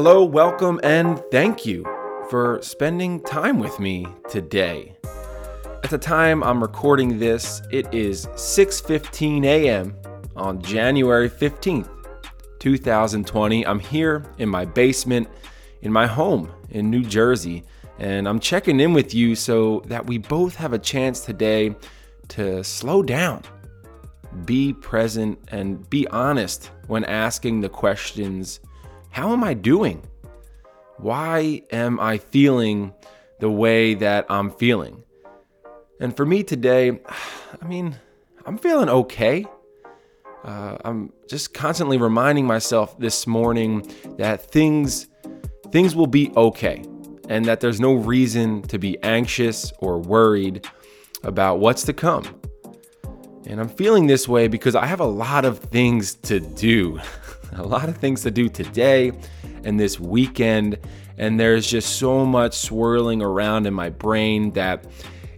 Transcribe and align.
Hello, 0.00 0.22
welcome, 0.22 0.78
and 0.84 1.20
thank 1.32 1.66
you 1.66 1.82
for 2.30 2.60
spending 2.62 3.20
time 3.24 3.58
with 3.58 3.80
me 3.80 4.06
today. 4.28 4.96
At 5.82 5.90
the 5.90 5.98
time 5.98 6.44
I'm 6.44 6.62
recording 6.62 7.18
this, 7.18 7.60
it 7.72 7.92
is 7.92 8.26
6:15 8.36 9.44
a.m. 9.44 9.96
on 10.36 10.62
January 10.62 11.28
15th, 11.28 11.88
2020. 12.60 13.66
I'm 13.66 13.80
here 13.80 14.24
in 14.38 14.48
my 14.48 14.64
basement 14.64 15.26
in 15.82 15.92
my 15.92 16.06
home 16.06 16.48
in 16.70 16.90
New 16.90 17.02
Jersey, 17.02 17.64
and 17.98 18.28
I'm 18.28 18.38
checking 18.38 18.78
in 18.78 18.92
with 18.92 19.12
you 19.12 19.34
so 19.34 19.82
that 19.86 20.06
we 20.06 20.18
both 20.18 20.54
have 20.54 20.74
a 20.74 20.78
chance 20.78 21.22
today 21.22 21.74
to 22.28 22.62
slow 22.62 23.02
down, 23.02 23.42
be 24.44 24.72
present, 24.74 25.40
and 25.48 25.90
be 25.90 26.06
honest 26.06 26.70
when 26.86 27.02
asking 27.02 27.62
the 27.62 27.68
questions 27.68 28.60
How 29.18 29.32
am 29.32 29.42
I 29.42 29.52
doing? 29.52 30.00
Why 30.98 31.62
am 31.72 31.98
I 31.98 32.18
feeling 32.18 32.94
the 33.40 33.50
way 33.50 33.94
that 33.94 34.26
I'm 34.30 34.52
feeling? 34.52 35.02
And 36.00 36.16
for 36.16 36.24
me 36.24 36.44
today, 36.44 37.00
I 37.60 37.66
mean, 37.66 37.96
I'm 38.46 38.56
feeling 38.58 38.88
okay. 38.88 39.44
Uh, 40.44 40.78
I'm 40.84 41.12
just 41.28 41.52
constantly 41.52 41.98
reminding 41.98 42.46
myself 42.46 42.96
this 43.00 43.26
morning 43.26 43.90
that 44.18 44.52
things 44.52 45.08
things 45.72 45.96
will 45.96 46.06
be 46.06 46.30
okay 46.36 46.84
and 47.28 47.44
that 47.46 47.58
there's 47.58 47.80
no 47.80 47.94
reason 47.94 48.62
to 48.68 48.78
be 48.78 49.02
anxious 49.02 49.72
or 49.80 49.98
worried 49.98 50.64
about 51.24 51.58
what's 51.58 51.82
to 51.86 51.92
come. 51.92 52.40
And 53.46 53.60
I'm 53.60 53.68
feeling 53.68 54.06
this 54.06 54.28
way 54.28 54.46
because 54.46 54.76
I 54.76 54.86
have 54.86 55.00
a 55.00 55.06
lot 55.06 55.44
of 55.44 55.58
things 55.58 56.14
to 56.14 56.38
do. 56.38 57.00
a 57.52 57.62
lot 57.62 57.88
of 57.88 57.96
things 57.96 58.22
to 58.22 58.30
do 58.30 58.48
today 58.48 59.12
and 59.64 59.78
this 59.78 59.98
weekend. 59.98 60.78
And 61.16 61.38
there's 61.38 61.66
just 61.66 61.98
so 61.98 62.24
much 62.24 62.54
swirling 62.54 63.22
around 63.22 63.66
in 63.66 63.74
my 63.74 63.90
brain 63.90 64.52
that 64.52 64.86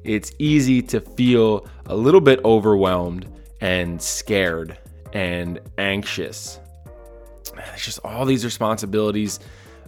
it's 0.05 0.33
easy 0.39 0.83
to 0.83 1.01
feel 1.01 1.67
a 1.87 1.95
little 1.95 2.21
bit 2.21 2.41
overwhelmed 2.45 3.27
and 3.61 4.01
scared 4.01 4.79
and 5.13 5.61
anxious. 5.79 6.61
It's 7.75 7.85
just 7.85 8.01
all 8.05 8.25
these 8.25 8.45
responsibilities 8.45 9.41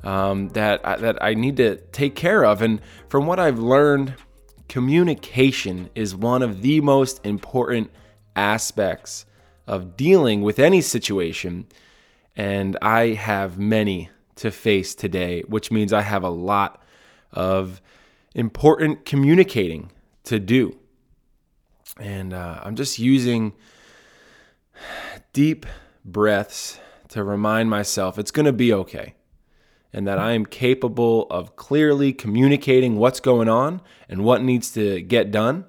um, 0.03 0.49
that 0.51 0.87
I, 0.87 0.97
that 0.97 1.23
I 1.23 1.35
need 1.35 1.57
to 1.59 1.77
take 1.77 2.15
care 2.15 2.45
of. 2.45 2.63
And 2.63 2.81
from 3.09 3.27
what 3.27 3.39
I've 3.39 3.59
learned, 3.59 4.15
communication 4.69 5.91
is 5.95 6.15
one 6.15 6.43
of 6.43 6.63
the 6.63 6.81
most 6.81 7.25
important 7.25 7.91
aspects 8.37 9.27
of 9.67 9.97
dealing 9.97 10.43
with 10.43 10.59
any 10.59 10.81
situation. 10.81 11.67
And 12.37 12.79
I 12.81 13.09
have 13.09 13.59
many 13.59 14.11
to 14.37 14.51
face 14.51 14.95
today, 14.95 15.43
which 15.43 15.71
means 15.71 15.93
I 15.93 16.03
have 16.03 16.23
a 16.23 16.31
lot 16.31 16.83
of 17.33 17.81
important 18.35 19.05
communicating 19.05 19.91
to 20.25 20.39
do. 20.39 20.79
And 22.01 22.33
uh, 22.33 22.61
I'm 22.63 22.77
just 22.77 22.99
using 22.99 23.53
deep 25.33 25.67
breaths 26.05 26.79
to 27.09 27.23
remind 27.23 27.69
myself 27.69 28.19
it's 28.19 28.31
going 28.31 28.47
to 28.47 28.53
be 28.53 28.73
okay 28.73 29.15
and 29.93 30.07
that 30.07 30.19
I 30.19 30.33
am 30.33 30.47
capable 30.47 31.27
of 31.31 31.55
clearly 31.57 32.13
communicating 32.13 32.97
what's 32.97 33.21
going 33.21 33.49
on 33.49 33.83
and 34.09 34.25
what 34.25 34.43
needs 34.43 34.71
to 34.73 35.03
get 35.03 35.31
done, 35.31 35.67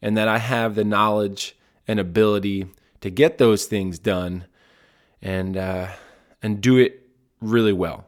and 0.00 0.16
that 0.16 0.28
I 0.28 0.38
have 0.38 0.76
the 0.76 0.84
knowledge 0.84 1.56
and 1.88 1.98
ability 1.98 2.66
to 3.00 3.10
get 3.10 3.38
those 3.38 3.64
things 3.64 3.98
done 3.98 4.46
and 5.22 5.56
uh, 5.56 5.88
and 6.42 6.60
do 6.60 6.76
it 6.78 7.08
really 7.40 7.72
well. 7.72 8.06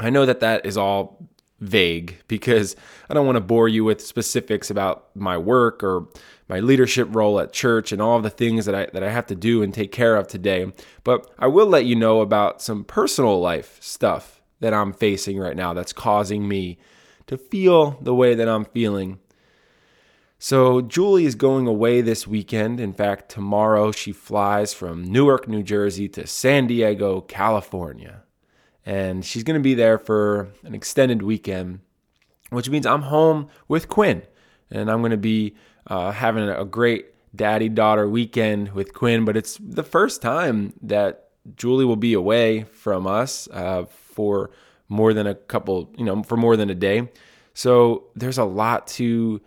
I 0.00 0.10
know 0.10 0.26
that 0.26 0.40
that 0.40 0.66
is 0.66 0.76
all 0.76 1.28
vague 1.60 2.18
because 2.28 2.76
I 3.08 3.14
don't 3.14 3.24
want 3.24 3.36
to 3.36 3.40
bore 3.40 3.68
you 3.68 3.84
with 3.84 4.04
specifics 4.04 4.70
about 4.70 5.08
my 5.14 5.38
work 5.38 5.82
or 5.82 6.08
my 6.48 6.60
leadership 6.60 7.08
role 7.10 7.40
at 7.40 7.52
church 7.52 7.92
and 7.92 8.00
all 8.00 8.20
the 8.20 8.30
things 8.30 8.66
that 8.66 8.74
I 8.74 8.86
that 8.92 9.02
I 9.02 9.10
have 9.10 9.26
to 9.28 9.34
do 9.34 9.62
and 9.62 9.72
take 9.72 9.92
care 9.92 10.16
of 10.16 10.28
today. 10.28 10.72
But 11.04 11.30
I 11.38 11.46
will 11.46 11.66
let 11.66 11.86
you 11.86 11.96
know 11.96 12.20
about 12.20 12.62
some 12.62 12.84
personal 12.84 13.40
life 13.40 13.78
stuff 13.80 14.40
that 14.60 14.74
I'm 14.74 14.92
facing 14.92 15.38
right 15.38 15.56
now 15.56 15.74
that's 15.74 15.92
causing 15.92 16.48
me 16.48 16.78
to 17.26 17.36
feel 17.36 17.98
the 18.00 18.14
way 18.14 18.34
that 18.34 18.48
I'm 18.48 18.64
feeling. 18.64 19.18
So 20.38 20.82
Julie 20.82 21.24
is 21.24 21.34
going 21.34 21.66
away 21.66 22.02
this 22.02 22.26
weekend. 22.26 22.78
In 22.78 22.92
fact, 22.92 23.30
tomorrow 23.30 23.90
she 23.90 24.12
flies 24.12 24.74
from 24.74 25.02
Newark, 25.02 25.48
New 25.48 25.62
Jersey 25.62 26.08
to 26.10 26.26
San 26.26 26.66
Diego, 26.66 27.22
California 27.22 28.22
and 28.86 29.24
she's 29.24 29.42
going 29.42 29.58
to 29.58 29.62
be 29.62 29.74
there 29.74 29.98
for 29.98 30.48
an 30.62 30.74
extended 30.74 31.20
weekend, 31.20 31.80
which 32.50 32.70
means 32.70 32.86
I'm 32.86 33.02
home 33.02 33.48
with 33.66 33.88
Quinn, 33.88 34.22
and 34.70 34.88
I'm 34.88 35.00
going 35.00 35.10
to 35.10 35.16
be 35.16 35.56
uh, 35.88 36.12
having 36.12 36.48
a 36.48 36.64
great 36.64 37.06
daddy 37.34 37.68
daughter 37.68 38.08
weekend 38.08 38.72
with 38.72 38.94
Quinn. 38.94 39.24
But 39.24 39.36
it's 39.36 39.58
the 39.58 39.82
first 39.82 40.22
time 40.22 40.72
that 40.82 41.30
Julie 41.56 41.84
will 41.84 41.96
be 41.96 42.14
away 42.14 42.62
from 42.62 43.08
us 43.08 43.48
uh, 43.52 43.84
for 43.86 44.52
more 44.88 45.12
than 45.12 45.26
a 45.26 45.34
couple, 45.34 45.92
you 45.98 46.04
know, 46.04 46.22
for 46.22 46.36
more 46.36 46.56
than 46.56 46.70
a 46.70 46.74
day. 46.74 47.10
So 47.54 48.04
there's 48.14 48.38
a 48.38 48.44
lot 48.44 48.86
to 48.88 49.40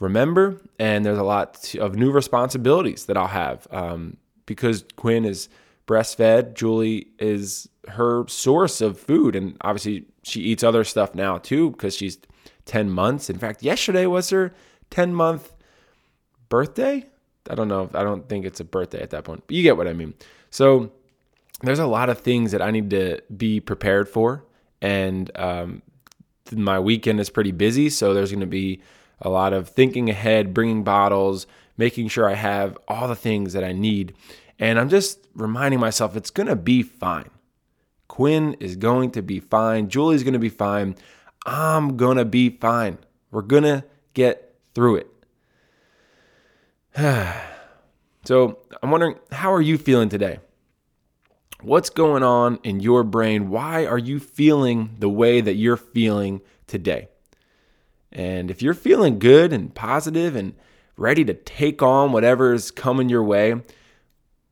remember, 0.00 0.60
and 0.78 1.04
there's 1.04 1.18
a 1.18 1.24
lot 1.24 1.74
of 1.76 1.96
new 1.96 2.10
responsibilities 2.10 3.06
that 3.06 3.16
I'll 3.16 3.26
have 3.26 3.66
um, 3.70 4.16
because 4.46 4.84
Quinn 4.96 5.24
is 5.24 5.48
breastfed. 5.86 6.54
Julie 6.54 7.08
is 7.18 7.68
her 7.88 8.26
source 8.28 8.80
of 8.80 8.98
food. 8.98 9.36
And 9.36 9.56
obviously, 9.60 10.06
she 10.22 10.40
eats 10.40 10.62
other 10.62 10.84
stuff 10.84 11.14
now 11.14 11.38
too 11.38 11.70
because 11.70 11.94
she's 11.94 12.18
10 12.66 12.90
months. 12.90 13.28
In 13.28 13.38
fact, 13.38 13.62
yesterday 13.62 14.06
was 14.06 14.30
her 14.30 14.54
10 14.90 15.14
month 15.14 15.52
birthday. 16.48 17.06
I 17.50 17.54
don't 17.54 17.68
know. 17.68 17.90
I 17.94 18.02
don't 18.02 18.28
think 18.28 18.46
it's 18.46 18.60
a 18.60 18.64
birthday 18.64 19.02
at 19.02 19.10
that 19.10 19.24
point, 19.24 19.44
but 19.46 19.54
you 19.54 19.62
get 19.62 19.76
what 19.76 19.88
I 19.88 19.92
mean. 19.92 20.14
So, 20.50 20.92
there's 21.60 21.78
a 21.78 21.86
lot 21.86 22.08
of 22.10 22.18
things 22.18 22.52
that 22.52 22.60
I 22.60 22.70
need 22.70 22.90
to 22.90 23.22
be 23.34 23.60
prepared 23.60 24.08
for. 24.08 24.44
And 24.82 25.30
um, 25.36 25.82
my 26.52 26.78
weekend 26.80 27.20
is 27.20 27.30
pretty 27.30 27.52
busy. 27.52 27.90
So, 27.90 28.14
there's 28.14 28.30
going 28.30 28.40
to 28.40 28.46
be 28.46 28.80
a 29.24 29.28
lot 29.28 29.52
of 29.52 29.68
thinking 29.68 30.10
ahead, 30.10 30.54
bringing 30.54 30.84
bottles, 30.84 31.46
making 31.76 32.08
sure 32.08 32.28
I 32.28 32.34
have 32.34 32.78
all 32.86 33.08
the 33.08 33.16
things 33.16 33.54
that 33.54 33.64
I 33.64 33.72
need. 33.72 34.14
And 34.58 34.78
I'm 34.78 34.88
just 34.88 35.26
reminding 35.34 35.80
myself 35.80 36.16
it's 36.16 36.30
going 36.30 36.46
to 36.46 36.56
be 36.56 36.82
fine. 36.82 37.30
Quinn 38.06 38.54
is 38.60 38.76
going 38.76 39.10
to 39.12 39.22
be 39.22 39.40
fine. 39.40 39.88
Julie's 39.88 40.22
going 40.22 40.34
to 40.34 40.38
be 40.38 40.48
fine. 40.48 40.94
I'm 41.46 41.96
going 41.96 42.18
to 42.18 42.24
be 42.24 42.50
fine. 42.50 42.98
We're 43.30 43.42
going 43.42 43.64
to 43.64 43.84
get 44.12 44.54
through 44.74 44.96
it. 44.96 45.10
so 48.24 48.58
I'm 48.82 48.90
wondering, 48.90 49.16
how 49.32 49.52
are 49.52 49.60
you 49.60 49.76
feeling 49.78 50.08
today? 50.08 50.38
What's 51.60 51.90
going 51.90 52.22
on 52.22 52.58
in 52.62 52.80
your 52.80 53.02
brain? 53.02 53.48
Why 53.48 53.86
are 53.86 53.98
you 53.98 54.20
feeling 54.20 54.96
the 54.98 55.08
way 55.08 55.40
that 55.40 55.54
you're 55.54 55.76
feeling 55.78 56.42
today? 56.66 57.08
And 58.14 58.50
if 58.50 58.62
you're 58.62 58.74
feeling 58.74 59.18
good 59.18 59.52
and 59.52 59.74
positive 59.74 60.36
and 60.36 60.54
ready 60.96 61.24
to 61.24 61.34
take 61.34 61.82
on 61.82 62.12
whatever 62.12 62.52
is 62.52 62.70
coming 62.70 63.08
your 63.08 63.24
way, 63.24 63.60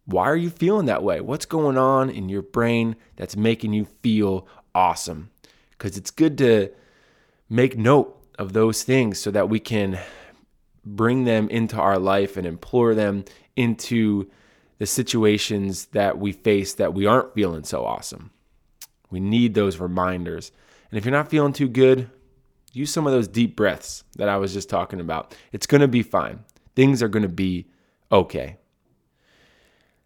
why 0.05 0.25
are 0.25 0.37
you 0.37 0.51
feeling 0.51 0.87
that 0.87 1.05
way? 1.05 1.21
What's 1.21 1.47
going 1.47 1.79
on 1.79 2.11
in 2.11 2.29
your 2.29 2.43
brain 2.43 2.97
that's 3.17 3.37
making 3.37 3.73
you 3.73 3.85
feel 4.03 4.49
awesome? 4.75 5.31
Because 5.71 5.97
it's 5.97 6.11
good 6.11 6.37
to 6.39 6.71
make 7.49 7.79
note 7.79 8.19
of 8.39 8.53
those 8.53 8.83
things 8.83 9.19
so 9.19 9.31
that 9.31 9.49
we 9.49 9.61
can 9.61 9.99
bring 10.85 11.25
them 11.25 11.49
into 11.49 11.77
our 11.77 11.99
life 11.99 12.37
and 12.37 12.47
implore 12.47 12.95
them 12.95 13.25
into 13.55 14.29
the 14.79 14.87
situations 14.87 15.87
that 15.87 16.19
we 16.19 16.33
face 16.33 16.75
that 16.75 16.95
we 16.95 17.07
aren't 17.07 17.35
feeling 17.35 17.63
so 17.63 17.85
awesome. 17.85 18.31
We 19.11 19.21
need 19.21 19.55
those 19.55 19.79
reminders. 19.79 20.51
And 20.91 20.99
if 20.99 21.05
you're 21.05 21.13
not 21.13 21.31
feeling 21.31 21.53
too 21.53 21.69
good, 21.69 22.11
use 22.73 22.91
some 22.91 23.07
of 23.07 23.13
those 23.13 23.29
deep 23.29 23.57
breaths 23.57 24.05
that 24.17 24.29
I 24.29 24.37
was 24.37 24.53
just 24.53 24.69
talking 24.69 25.01
about. 25.01 25.37
It's 25.53 25.67
going 25.67 25.81
to 25.81 25.89
be 25.89 26.03
fine. 26.03 26.41
Things 26.75 27.03
are 27.03 27.09
going 27.09 27.23
to 27.23 27.29
be 27.29 27.67
okay. 28.11 28.57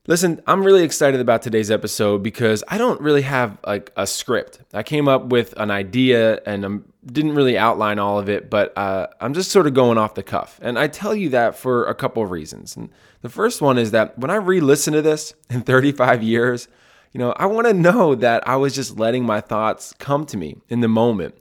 Listen, 0.08 0.40
I'm 0.46 0.62
really 0.62 0.84
excited 0.84 1.20
about 1.20 1.42
today's 1.42 1.68
episode 1.68 2.22
because 2.22 2.62
I 2.68 2.78
don't 2.78 3.00
really 3.00 3.22
have 3.22 3.58
like 3.66 3.90
a 3.96 4.06
script. 4.06 4.60
I 4.72 4.84
came 4.84 5.08
up 5.08 5.26
with 5.26 5.52
an 5.56 5.72
idea 5.72 6.40
and 6.46 6.64
I 6.64 6.78
didn't 7.10 7.34
really 7.34 7.58
outline 7.58 7.98
all 7.98 8.16
of 8.16 8.28
it, 8.28 8.48
but 8.48 8.76
uh, 8.78 9.08
I'm 9.20 9.34
just 9.34 9.50
sort 9.50 9.66
of 9.66 9.74
going 9.74 9.98
off 9.98 10.14
the 10.14 10.22
cuff. 10.22 10.60
And 10.62 10.78
I 10.78 10.86
tell 10.86 11.12
you 11.12 11.30
that 11.30 11.56
for 11.56 11.86
a 11.86 11.94
couple 11.94 12.22
of 12.22 12.30
reasons. 12.30 12.76
And 12.76 12.90
the 13.22 13.28
first 13.28 13.60
one 13.60 13.78
is 13.78 13.90
that 13.90 14.16
when 14.16 14.30
I 14.30 14.36
re-listen 14.36 14.92
to 14.92 15.02
this 15.02 15.34
in 15.50 15.62
35 15.62 16.22
years, 16.22 16.68
you 17.12 17.18
know, 17.18 17.32
I 17.32 17.46
want 17.46 17.66
to 17.66 17.74
know 17.74 18.14
that 18.14 18.46
I 18.46 18.54
was 18.56 18.76
just 18.76 18.98
letting 18.98 19.24
my 19.24 19.40
thoughts 19.40 19.92
come 19.98 20.24
to 20.26 20.36
me 20.36 20.58
in 20.68 20.82
the 20.82 20.88
moment. 20.88 21.34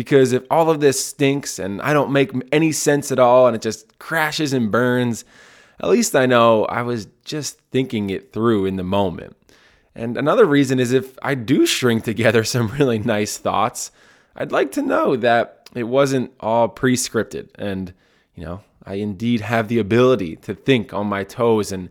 Because 0.00 0.32
if 0.32 0.44
all 0.50 0.70
of 0.70 0.80
this 0.80 1.04
stinks 1.04 1.58
and 1.58 1.82
I 1.82 1.92
don't 1.92 2.10
make 2.10 2.32
any 2.52 2.72
sense 2.72 3.12
at 3.12 3.18
all 3.18 3.46
and 3.46 3.54
it 3.54 3.60
just 3.60 3.98
crashes 3.98 4.54
and 4.54 4.72
burns, 4.72 5.26
at 5.78 5.90
least 5.90 6.16
I 6.16 6.24
know 6.24 6.64
I 6.64 6.80
was 6.80 7.06
just 7.26 7.58
thinking 7.70 8.08
it 8.08 8.32
through 8.32 8.64
in 8.64 8.76
the 8.76 8.82
moment. 8.82 9.36
And 9.94 10.16
another 10.16 10.46
reason 10.46 10.80
is 10.80 10.92
if 10.92 11.18
I 11.20 11.34
do 11.34 11.66
string 11.66 12.00
together 12.00 12.44
some 12.44 12.68
really 12.68 12.98
nice 12.98 13.36
thoughts, 13.36 13.90
I'd 14.34 14.52
like 14.52 14.72
to 14.72 14.80
know 14.80 15.16
that 15.16 15.68
it 15.74 15.82
wasn't 15.82 16.32
all 16.40 16.68
pre 16.68 16.96
scripted 16.96 17.50
and, 17.56 17.92
you 18.34 18.42
know, 18.42 18.62
I 18.82 18.94
indeed 18.94 19.42
have 19.42 19.68
the 19.68 19.80
ability 19.80 20.36
to 20.36 20.54
think 20.54 20.94
on 20.94 21.08
my 21.08 21.24
toes 21.24 21.72
and 21.72 21.90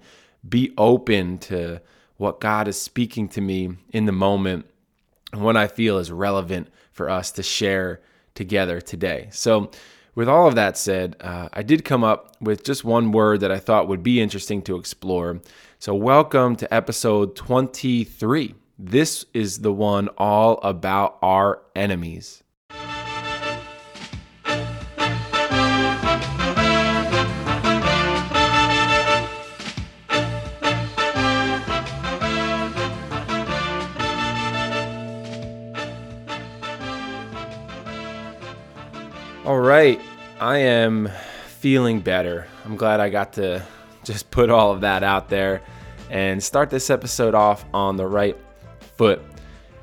be 0.50 0.74
open 0.80 1.38
to 1.38 1.80
what 2.18 2.40
God 2.40 2.68
is 2.68 2.82
speaking 2.82 3.30
to 3.30 3.40
me 3.40 3.76
in 3.92 4.08
the 4.08 4.12
moment 4.12 4.66
and 5.32 5.44
what 5.44 5.56
I 5.56 5.68
feel 5.68 6.00
is 6.00 6.12
relevant 6.12 6.70
for 7.00 7.10
us 7.10 7.32
to 7.32 7.42
share 7.42 8.02
together 8.36 8.82
today. 8.82 9.30
So, 9.32 9.72
with 10.16 10.28
all 10.28 10.50
of 10.50 10.56
that 10.56 10.78
said, 10.78 11.16
uh, 11.22 11.48
I 11.54 11.64
did 11.64 11.86
come 11.86 12.04
up 12.04 12.36
with 12.42 12.66
just 12.66 12.84
one 12.84 13.14
word 13.14 13.40
that 13.40 13.54
I 13.54 13.58
thought 13.58 13.88
would 13.88 14.04
be 14.04 14.20
interesting 14.20 14.62
to 14.64 14.76
explore. 14.76 15.40
So, 15.80 15.96
welcome 15.96 16.58
to 16.58 16.74
episode 16.74 17.38
23. 17.38 18.54
This 18.78 19.24
is 19.34 19.60
the 19.60 19.72
one 19.72 20.10
all 20.18 20.60
about 20.62 21.20
our 21.22 21.62
enemies. 21.74 22.44
I 40.40 40.60
am 40.60 41.10
feeling 41.48 42.00
better. 42.00 42.48
I'm 42.64 42.78
glad 42.78 43.02
I 43.02 43.10
got 43.10 43.34
to 43.34 43.62
just 44.06 44.32
put 44.32 44.50
all 44.50 44.72
of 44.72 44.80
that 44.82 45.04
out 45.04 45.28
there 45.28 45.62
and 46.10 46.42
start 46.42 46.70
this 46.70 46.90
episode 46.90 47.36
off 47.36 47.66
on 47.74 47.98
the 47.98 48.08
right 48.08 48.38
foot. 48.96 49.22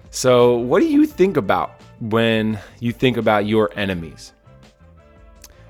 So, 0.08 0.56
what 0.56 0.80
do 0.80 0.86
you 0.86 1.04
think 1.04 1.36
about 1.36 1.82
when 2.00 2.58
you 2.80 2.92
think 2.92 3.18
about 3.18 3.44
your 3.44 3.70
enemies? 3.76 4.32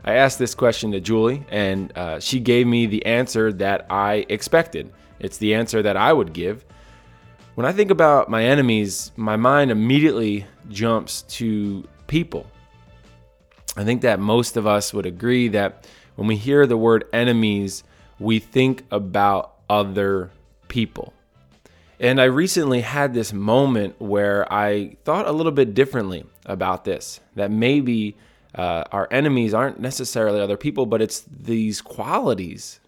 I 0.05 0.15
asked 0.15 0.39
this 0.39 0.55
question 0.55 0.93
to 0.93 1.01
Julie, 1.01 1.45
and 1.49 1.93
uh, 1.99 2.21
she 2.21 2.39
gave 2.39 2.69
me 2.69 2.87
the 2.87 3.05
answer 3.07 3.53
that 3.55 3.87
I 3.91 4.25
expected. 4.29 4.93
It's 5.19 5.39
the 5.39 5.53
answer 5.55 5.83
that 5.83 5.97
I 5.97 6.13
would 6.13 6.33
give. 6.33 6.65
When 7.57 7.67
I 7.67 7.73
think 7.73 7.91
about 7.91 8.31
my 8.31 8.45
enemies, 8.45 9.11
my 9.17 9.35
mind 9.35 9.73
immediately 9.73 10.47
jumps 10.69 11.23
to 11.23 11.83
people 12.07 12.47
I 13.77 13.85
think 13.85 14.03
that 14.03 14.19
most 14.19 14.57
of 14.57 14.67
us 14.67 14.95
would 14.95 15.07
agree 15.07 15.49
that 15.49 15.87
when 16.15 16.27
we 16.27 16.37
hear 16.37 16.67
the 16.67 16.79
word 16.79 17.05
enemies, 17.13 17.85
we 18.19 18.39
think 18.39 18.85
about 18.91 19.53
other 19.69 20.31
people. 20.69 21.13
And 22.01 22.21
I 22.21 22.25
recently 22.25 22.81
had 22.81 23.15
this 23.15 23.33
moment 23.33 24.01
where 24.01 24.51
I 24.53 24.97
thought 25.05 25.27
a 25.27 25.33
little 25.33 25.53
bit 25.53 25.75
differently 25.75 26.25
about 26.45 26.85
this 26.85 27.21
that 27.35 27.51
maybe 27.51 28.17
uh, 28.55 28.85
our 28.93 29.09
enemies 29.11 29.53
aren't 29.53 29.81
necessarily 29.81 30.41
other 30.41 30.57
people, 30.57 30.87
but 30.87 31.03
it's 31.03 31.21
these 31.21 31.83
qualities, 31.83 32.81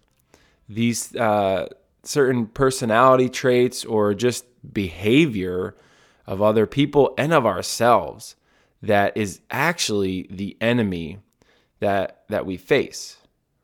these 0.69 1.15
uh, 1.17 1.69
certain 2.03 2.47
personality 2.47 3.29
traits 3.29 3.85
or 3.85 4.15
just 4.15 4.47
behavior 4.73 5.75
of 6.27 6.41
other 6.41 6.67
people 6.67 7.15
and 7.19 7.33
of 7.33 7.47
ourselves 7.47 8.37
that 8.83 9.17
is 9.17 9.41
actually 9.51 10.27
the 10.31 10.57
enemy 10.61 11.19
that 11.81 12.25
that 12.29 12.47
we 12.47 12.57
face 12.57 13.19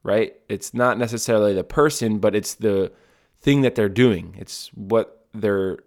right? 0.04 0.36
It's 0.50 0.72
not 0.72 0.98
necessarily 0.98 1.52
the 1.54 1.64
person 1.64 2.18
but 2.18 2.36
it's 2.36 2.54
the 2.54 2.92
thing 3.40 3.62
that 3.62 3.74
they're 3.74 3.88
doing. 3.88 4.36
It's 4.38 4.68
what 4.74 5.26
they're 5.34 5.78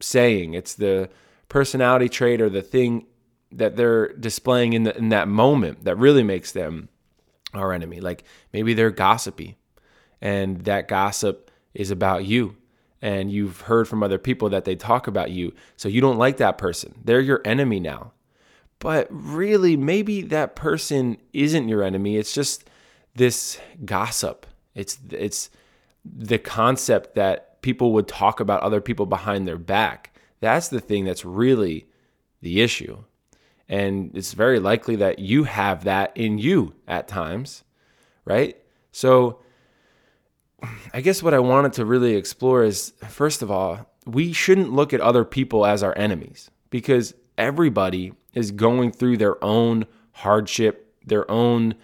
saying. 0.00 0.54
It's 0.54 0.74
the 0.74 1.08
personality 1.48 2.08
trait 2.08 2.40
or 2.40 2.50
the 2.50 2.62
thing 2.62 3.06
that 3.52 3.76
they're 3.76 4.12
displaying 4.14 4.72
in 4.72 4.82
the, 4.82 4.96
in 4.96 5.10
that 5.10 5.28
moment 5.28 5.84
that 5.84 5.96
really 5.96 6.22
makes 6.22 6.52
them 6.52 6.88
our 7.54 7.72
enemy. 7.72 8.00
Like 8.00 8.24
maybe 8.52 8.74
they're 8.74 8.90
gossipy 8.90 9.56
and 10.20 10.64
that 10.64 10.88
gossip 10.88 11.50
is 11.72 11.90
about 11.90 12.24
you 12.24 12.56
and 13.00 13.30
you've 13.30 13.62
heard 13.62 13.86
from 13.86 14.02
other 14.02 14.18
people 14.18 14.48
that 14.50 14.64
they 14.64 14.74
talk 14.74 15.06
about 15.06 15.30
you. 15.30 15.54
So 15.76 15.88
you 15.88 16.00
don't 16.00 16.18
like 16.18 16.38
that 16.38 16.58
person. 16.58 16.94
They're 17.04 17.20
your 17.20 17.40
enemy 17.44 17.80
now 17.80 18.12
but 18.80 19.08
really, 19.10 19.76
maybe 19.76 20.22
that 20.22 20.54
person 20.54 21.18
isn't 21.32 21.68
your 21.68 21.82
enemy. 21.82 22.16
It's 22.16 22.32
just 22.32 22.68
this 23.14 23.58
gossip. 23.84 24.46
It's 24.74 24.98
it's 25.10 25.50
the 26.04 26.38
concept 26.38 27.14
that 27.16 27.60
people 27.62 27.92
would 27.92 28.08
talk 28.08 28.40
about 28.40 28.62
other 28.62 28.80
people 28.80 29.06
behind 29.06 29.46
their 29.46 29.58
back. 29.58 30.14
That's 30.40 30.68
the 30.68 30.80
thing 30.80 31.04
that's 31.04 31.24
really 31.24 31.86
the 32.40 32.60
issue. 32.60 33.04
And 33.68 34.12
it's 34.14 34.32
very 34.32 34.60
likely 34.60 34.96
that 34.96 35.18
you 35.18 35.44
have 35.44 35.84
that 35.84 36.16
in 36.16 36.38
you 36.38 36.74
at 36.86 37.08
times, 37.08 37.64
right? 38.24 38.56
So 38.92 39.40
I 40.92 41.00
guess 41.00 41.22
what 41.22 41.34
I 41.34 41.38
wanted 41.38 41.74
to 41.74 41.84
really 41.84 42.14
explore 42.14 42.64
is 42.64 42.92
first 43.08 43.42
of 43.42 43.50
all, 43.50 43.86
we 44.06 44.32
shouldn't 44.32 44.72
look 44.72 44.94
at 44.94 45.00
other 45.00 45.24
people 45.24 45.66
as 45.66 45.82
our 45.82 45.96
enemies 45.98 46.50
because 46.70 47.14
everybody 47.38 48.12
is 48.34 48.50
going 48.50 48.92
through 48.92 49.16
their 49.16 49.42
own 49.42 49.86
hardship, 50.12 50.92
their 51.06 51.30
own 51.30 51.74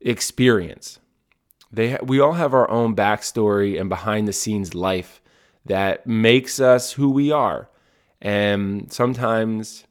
experience. 0.00 0.98
They 1.70 1.98
we 2.02 2.20
all 2.20 2.34
have 2.34 2.54
our 2.54 2.70
own 2.70 2.94
backstory 2.94 3.78
and 3.78 3.88
behind 3.88 4.28
the 4.28 4.32
scenes 4.32 4.74
life 4.74 5.20
that 5.64 6.06
makes 6.06 6.60
us 6.60 6.92
who 6.92 7.10
we 7.10 7.30
are. 7.30 7.68
And 8.20 8.92
sometimes 8.92 9.84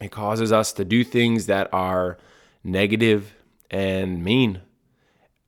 it 0.00 0.10
causes 0.10 0.52
us 0.52 0.72
to 0.74 0.84
do 0.84 1.04
things 1.04 1.46
that 1.46 1.72
are 1.72 2.18
negative 2.62 3.34
and 3.70 4.22
mean. 4.22 4.60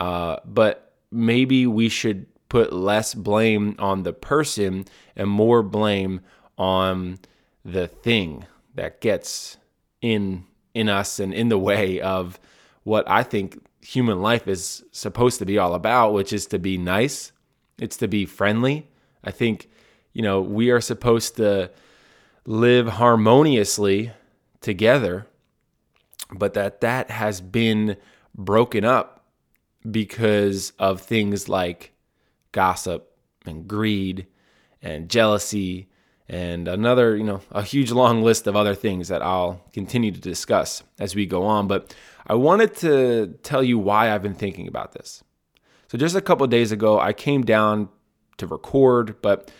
Uh, 0.00 0.36
but 0.44 0.94
maybe 1.10 1.66
we 1.66 1.88
should 1.88 2.26
put 2.48 2.72
less 2.72 3.14
blame 3.14 3.74
on 3.78 4.04
the 4.04 4.12
person 4.12 4.86
and 5.16 5.28
more 5.28 5.62
blame 5.62 6.20
on 6.56 7.18
the 7.64 7.88
thing 7.88 8.46
that 8.78 9.00
gets 9.00 9.56
in 10.00 10.44
in 10.72 10.88
us 10.88 11.18
and 11.18 11.34
in 11.34 11.48
the 11.48 11.58
way 11.58 12.00
of 12.00 12.38
what 12.84 13.08
I 13.10 13.24
think 13.24 13.60
human 13.80 14.22
life 14.22 14.46
is 14.46 14.84
supposed 14.92 15.40
to 15.40 15.46
be 15.46 15.58
all 15.58 15.74
about, 15.74 16.12
which 16.12 16.32
is 16.32 16.46
to 16.46 16.58
be 16.58 16.78
nice. 16.78 17.32
It's 17.78 17.96
to 17.98 18.08
be 18.08 18.24
friendly. 18.24 18.86
I 19.24 19.32
think, 19.32 19.68
you 20.12 20.22
know, 20.22 20.40
we 20.40 20.70
are 20.70 20.80
supposed 20.80 21.36
to 21.36 21.70
live 22.46 22.86
harmoniously 22.86 24.12
together, 24.60 25.26
but 26.32 26.54
that 26.54 26.80
that 26.80 27.10
has 27.10 27.40
been 27.40 27.96
broken 28.36 28.84
up 28.84 29.24
because 29.90 30.72
of 30.78 31.00
things 31.00 31.48
like 31.48 31.92
gossip 32.52 33.16
and 33.44 33.66
greed 33.66 34.26
and 34.80 35.08
jealousy 35.08 35.88
and 36.28 36.68
another, 36.68 37.16
you 37.16 37.24
know, 37.24 37.40
a 37.50 37.62
huge 37.62 37.90
long 37.90 38.22
list 38.22 38.46
of 38.46 38.54
other 38.54 38.74
things 38.74 39.08
that 39.08 39.22
I'll 39.22 39.64
continue 39.72 40.10
to 40.12 40.20
discuss 40.20 40.82
as 40.98 41.14
we 41.14 41.24
go 41.24 41.44
on. 41.44 41.66
But 41.66 41.94
I 42.26 42.34
wanted 42.34 42.74
to 42.76 43.38
tell 43.42 43.62
you 43.62 43.78
why 43.78 44.12
I've 44.12 44.22
been 44.22 44.34
thinking 44.34 44.68
about 44.68 44.92
this. 44.92 45.24
So 45.88 45.96
just 45.96 46.14
a 46.14 46.20
couple 46.20 46.46
days 46.46 46.70
ago, 46.70 47.00
I 47.00 47.14
came 47.14 47.42
down 47.44 47.88
to 48.36 48.46
record, 48.46 49.22
but 49.22 49.50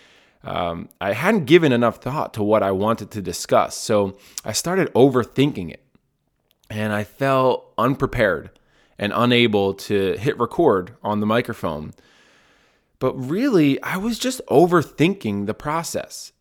um, 0.44 0.90
I 1.00 1.14
hadn't 1.14 1.46
given 1.46 1.72
enough 1.72 2.02
thought 2.02 2.34
to 2.34 2.42
what 2.42 2.62
I 2.62 2.70
wanted 2.70 3.10
to 3.12 3.22
discuss. 3.22 3.74
So 3.74 4.18
I 4.44 4.52
started 4.52 4.92
overthinking 4.92 5.70
it, 5.70 5.82
and 6.68 6.92
I 6.92 7.04
felt 7.04 7.72
unprepared 7.78 8.50
and 8.98 9.12
unable 9.14 9.72
to 9.74 10.16
hit 10.18 10.38
record 10.38 10.94
on 11.02 11.20
the 11.20 11.26
microphone. 11.26 11.94
But 12.98 13.14
really, 13.14 13.80
I 13.82 13.96
was 13.96 14.18
just 14.18 14.40
overthinking 14.48 15.46
the 15.46 15.54
process. 15.54 16.32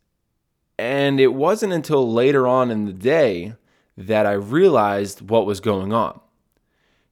And 0.78 1.18
it 1.18 1.34
wasn't 1.34 1.72
until 1.72 2.10
later 2.10 2.46
on 2.46 2.70
in 2.70 2.84
the 2.84 2.92
day 2.92 3.54
that 3.96 4.26
I 4.26 4.32
realized 4.32 5.28
what 5.28 5.44
was 5.44 5.60
going 5.60 5.92
on. 5.92 6.20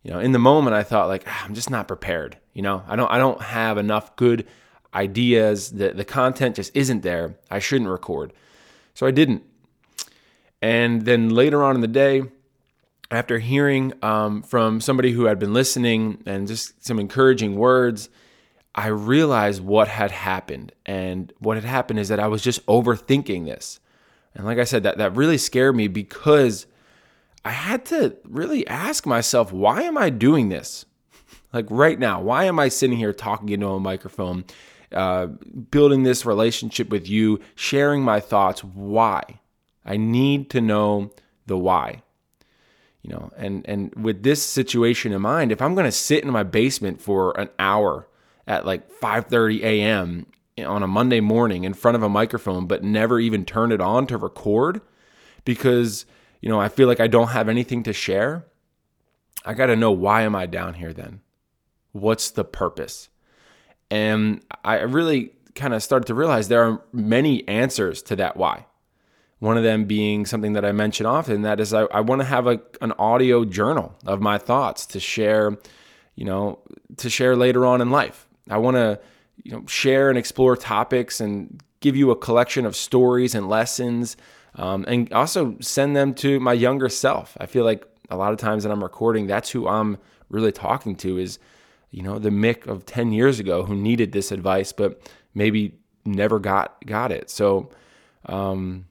You 0.05 0.13
know, 0.13 0.21
in 0.21 0.31
the 0.31 0.39
moment 0.39 0.77
I 0.77 0.85
thought 0.85 1.09
like 1.09 1.25
ah, 1.27 1.45
I'm 1.45 1.55
just 1.55 1.69
not 1.69 1.89
prepared. 1.89 2.39
You 2.53 2.63
know, 2.63 2.83
I 2.87 2.95
don't 2.95 3.11
I 3.11 3.19
don't 3.19 3.43
have 3.43 3.77
enough 3.77 4.15
good 4.15 4.47
ideas. 4.95 5.73
The 5.73 5.91
the 5.91 6.05
content 6.05 6.57
just 6.57 6.75
isn't 6.77 7.03
there. 7.03 7.35
I 7.51 7.59
shouldn't 7.59 7.91
record. 7.91 8.33
So 8.95 9.07
I 9.07 9.11
didn't. 9.11 9.43
And 10.63 11.05
then 11.05 11.31
later 11.31 11.65
on 11.65 11.75
in 11.75 11.81
the 11.81 11.89
day, 11.89 12.23
after 13.11 13.39
hearing 13.39 13.93
um, 14.03 14.43
from 14.43 14.81
somebody 14.81 15.13
who 15.13 15.25
had 15.25 15.39
been 15.39 15.53
listening 15.53 16.23
and 16.25 16.47
just 16.47 16.85
some 16.85 16.99
encouraging 16.99 17.57
words, 17.57 18.09
I 18.76 18.88
realized 18.88 19.62
what 19.62 19.88
had 19.88 20.11
happened. 20.11 20.73
And 20.85 21.33
what 21.38 21.56
had 21.56 21.64
happened 21.64 21.99
is 21.99 22.09
that 22.09 22.21
I 22.21 22.28
was 22.28 22.42
just 22.42 22.64
overthinking 22.66 23.47
this. 23.47 23.80
And 24.35 24.45
like 24.45 24.59
I 24.59 24.64
said, 24.64 24.83
that, 24.83 24.99
that 24.99 25.16
really 25.16 25.38
scared 25.38 25.75
me 25.75 25.88
because 25.88 26.66
I 27.45 27.50
had 27.50 27.87
to 27.87 28.16
really 28.25 28.66
ask 28.66 29.06
myself, 29.06 29.52
why 29.52 29.83
am 29.83 29.97
I 29.97 30.11
doing 30.11 30.49
this? 30.49 30.85
Like 31.52 31.66
right 31.71 31.99
now, 31.99 32.21
why 32.21 32.45
am 32.45 32.59
I 32.59 32.68
sitting 32.68 32.99
here 32.99 33.14
talking 33.14 33.49
into 33.49 33.68
a 33.68 33.80
microphone 33.80 34.45
uh, 34.92 35.26
building 35.26 36.02
this 36.02 36.25
relationship 36.25 36.90
with 36.90 37.09
you, 37.09 37.40
sharing 37.54 38.02
my 38.02 38.21
thoughts. 38.21 38.62
Why? 38.62 39.23
I 39.85 39.97
need 39.97 40.50
to 40.50 40.61
know 40.61 41.11
the 41.47 41.59
why. 41.59 42.02
You 43.02 43.11
know, 43.11 43.30
and 43.37 43.64
and 43.68 43.95
with 43.95 44.23
this 44.23 44.42
situation 44.42 45.12
in 45.12 45.23
mind, 45.23 45.52
if 45.52 45.62
I'm 45.62 45.75
going 45.75 45.87
to 45.87 45.92
sit 45.92 46.25
in 46.25 46.30
my 46.30 46.42
basement 46.42 47.00
for 47.00 47.38
an 47.38 47.50
hour 47.59 48.09
at 48.47 48.67
like 48.67 48.91
5:30 49.00 49.62
a.m. 49.62 50.26
on 50.65 50.83
a 50.83 50.87
Monday 50.87 51.21
morning 51.21 51.65
in 51.65 51.75
front 51.75 51.97
of 51.97 52.03
a 52.03 52.09
microphone, 52.09 52.67
but 52.67 52.85
never 52.85 53.19
even 53.19 53.45
turn 53.45 53.73
it 53.73 53.81
on 53.81 54.07
to 54.07 54.17
record 54.17 54.81
because 55.45 56.07
you 56.41 56.49
know 56.49 56.61
I 56.61 56.69
feel 56.69 56.88
like 56.88 57.00
I 57.00 57.07
don't 57.07 57.29
have 57.29 57.49
anything 57.49 57.83
to 57.85 57.93
share, 57.93 58.47
I 59.45 59.55
got 59.55 59.67
to 59.67 59.76
know 59.76 59.93
why 59.93 60.23
am 60.23 60.35
I 60.35 60.47
down 60.47 60.75
here 60.75 60.93
then? 60.93 61.21
What's 61.93 62.31
the 62.31 62.45
purpose? 62.45 63.09
And 63.91 64.43
I 64.65 64.81
really 64.81 65.33
kind 65.55 65.73
of 65.73 65.83
started 65.83 66.07
to 66.07 66.15
realize 66.15 66.49
there 66.49 66.65
are 66.65 66.83
many 66.93 67.47
answers 67.49 68.03
to 68.03 68.17
that 68.17 68.37
why. 68.37 68.67
One 69.38 69.57
of 69.57 69.62
them 69.62 69.85
being 69.85 70.26
something 70.26 70.55
that 70.55 70.65
I 70.65 70.73
mention 70.73 71.07
often 71.07 71.43
that 71.43 71.61
is 71.61 71.73
I, 71.75 71.83
I 71.85 72.00
want 72.00 72.21
to 72.21 72.26
have 72.26 72.47
a, 72.47 72.61
an 72.81 72.93
audio 72.99 73.45
journal 73.45 73.95
of 74.07 74.21
my 74.21 74.38
thoughts 74.38 74.87
to 74.87 75.00
share, 75.00 75.57
you 76.15 76.25
know, 76.25 76.59
to 76.97 77.11
share 77.11 77.37
later 77.37 77.65
on 77.67 77.81
in 77.81 77.91
life. 77.91 78.29
I 78.49 78.59
want 78.59 78.76
to, 78.76 79.00
you 79.43 79.53
know, 79.53 79.65
share 79.67 80.09
and 80.09 80.19
explore 80.19 80.57
topics 80.57 81.21
and 81.21 81.62
give 81.81 81.97
you 81.97 82.11
a 82.11 82.17
collection 82.17 82.65
of 82.67 82.75
stories 82.75 83.35
and 83.35 83.49
lessons, 83.49 84.17
um, 84.55 84.85
and 84.88 85.12
also 85.12 85.57
send 85.61 85.95
them 85.95 86.15
to 86.15 86.41
my 86.41 86.53
younger 86.53 86.88
self. 86.88 87.37
I 87.41 87.47
feel 87.47 87.65
like 87.65 87.85
a 88.11 88.17
lot 88.17 88.33
of 88.33 88.38
times 88.38 88.62
that 88.62 88.73
I'm 88.73 88.83
recording, 88.83 89.26
that's 89.26 89.50
who 89.50 89.69
I'm 89.69 89.99
really 90.29 90.53
talking 90.53 90.97
to 90.97 91.19
is, 91.19 91.38
you 91.91 92.03
know, 92.03 92.19
the 92.19 92.31
Mick 92.31 92.67
of 92.67 92.87
10 92.87 93.12
years 93.12 93.38
ago 93.38 93.65
who 93.65 93.75
needed 93.75 94.12
this 94.12 94.33
advice, 94.33 94.73
but 94.73 95.00
maybe 95.35 95.79
never 96.05 96.38
got 96.38 96.85
got 96.87 97.12
it. 97.12 97.31
So, 97.31 97.71
um, 98.26 98.87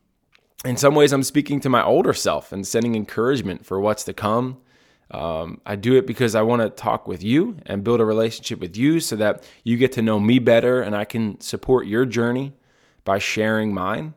in 0.63 0.77
some 0.77 0.95
ways, 0.95 1.13
I'm 1.13 1.23
speaking 1.23 1.59
to 1.61 1.69
my 1.69 1.83
older 1.83 2.13
self 2.13 2.51
and 2.51 2.65
sending 2.65 2.95
encouragement 2.95 3.65
for 3.65 3.79
what's 3.79 4.03
to 4.05 4.13
come. 4.13 4.57
Um, 5.11 5.61
I 5.65 5.75
do 5.75 5.95
it 5.95 6.07
because 6.07 6.35
I 6.35 6.41
want 6.41 6.61
to 6.61 6.69
talk 6.69 7.07
with 7.07 7.23
you 7.23 7.57
and 7.65 7.83
build 7.83 8.01
a 8.01 8.05
relationship 8.05 8.59
with 8.59 8.75
you 8.75 8.99
so 8.99 9.15
that 9.17 9.43
you 9.63 9.77
get 9.77 9.91
to 9.93 10.01
know 10.01 10.19
me 10.19 10.39
better 10.39 10.81
and 10.81 10.95
I 10.95 11.05
can 11.05 11.39
support 11.39 11.85
your 11.85 12.05
journey 12.05 12.53
by 13.03 13.19
sharing 13.19 13.73
mine. 13.73 14.15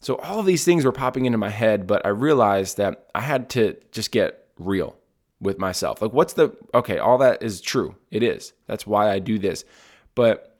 So 0.00 0.16
all 0.16 0.38
of 0.38 0.46
these 0.46 0.64
things 0.64 0.84
were 0.84 0.92
popping 0.92 1.26
into 1.26 1.38
my 1.38 1.50
head, 1.50 1.86
but 1.86 2.06
I 2.06 2.10
realized 2.10 2.76
that 2.76 3.08
I 3.14 3.20
had 3.20 3.50
to 3.50 3.76
just 3.90 4.12
get 4.12 4.46
real 4.58 4.96
with 5.40 5.58
myself. 5.58 6.00
Like, 6.00 6.12
what's 6.12 6.34
the 6.34 6.56
okay? 6.72 6.98
All 6.98 7.18
that 7.18 7.42
is 7.42 7.60
true. 7.60 7.96
It 8.10 8.22
is. 8.22 8.52
That's 8.66 8.86
why 8.86 9.10
I 9.10 9.18
do 9.18 9.38
this. 9.38 9.64
But 10.14 10.56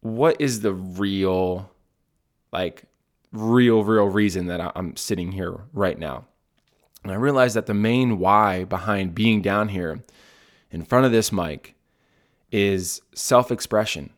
what 0.00 0.40
is 0.40 0.60
the 0.60 0.72
real, 0.72 1.70
like, 2.52 2.84
real, 3.32 3.82
real 3.82 4.08
reason 4.08 4.46
that 4.46 4.60
I'm 4.76 4.96
sitting 4.96 5.32
here 5.32 5.60
right 5.72 5.98
now. 5.98 6.26
And 7.08 7.14
I 7.14 7.20
realized 7.20 7.56
that 7.56 7.64
the 7.64 7.72
main 7.72 8.18
why 8.18 8.64
behind 8.64 9.14
being 9.14 9.40
down 9.40 9.68
here 9.68 10.04
in 10.70 10.84
front 10.84 11.06
of 11.06 11.10
this 11.10 11.32
mic 11.32 11.74
is 12.52 13.00
self 13.14 13.50
expression 13.50 14.10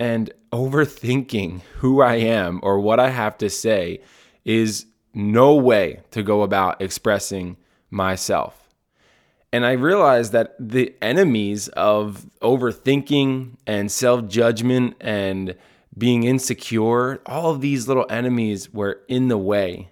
and 0.00 0.32
overthinking 0.52 1.60
who 1.76 2.02
I 2.02 2.16
am 2.16 2.58
or 2.64 2.80
what 2.80 2.98
I 2.98 3.10
have 3.10 3.38
to 3.38 3.48
say 3.48 4.00
is 4.44 4.86
no 5.14 5.54
way 5.54 6.00
to 6.10 6.24
go 6.24 6.42
about 6.42 6.82
expressing 6.82 7.56
myself. 7.88 8.74
And 9.52 9.64
I 9.64 9.72
realized 9.72 10.32
that 10.32 10.56
the 10.58 10.92
enemies 11.00 11.68
of 11.68 12.26
overthinking 12.42 13.58
and 13.64 13.92
self 13.92 14.26
judgment 14.26 14.96
and 15.00 15.54
being 15.96 16.24
insecure, 16.24 17.20
all 17.26 17.52
of 17.52 17.60
these 17.60 17.86
little 17.86 18.06
enemies 18.10 18.74
were 18.74 19.02
in 19.06 19.28
the 19.28 19.38
way 19.38 19.90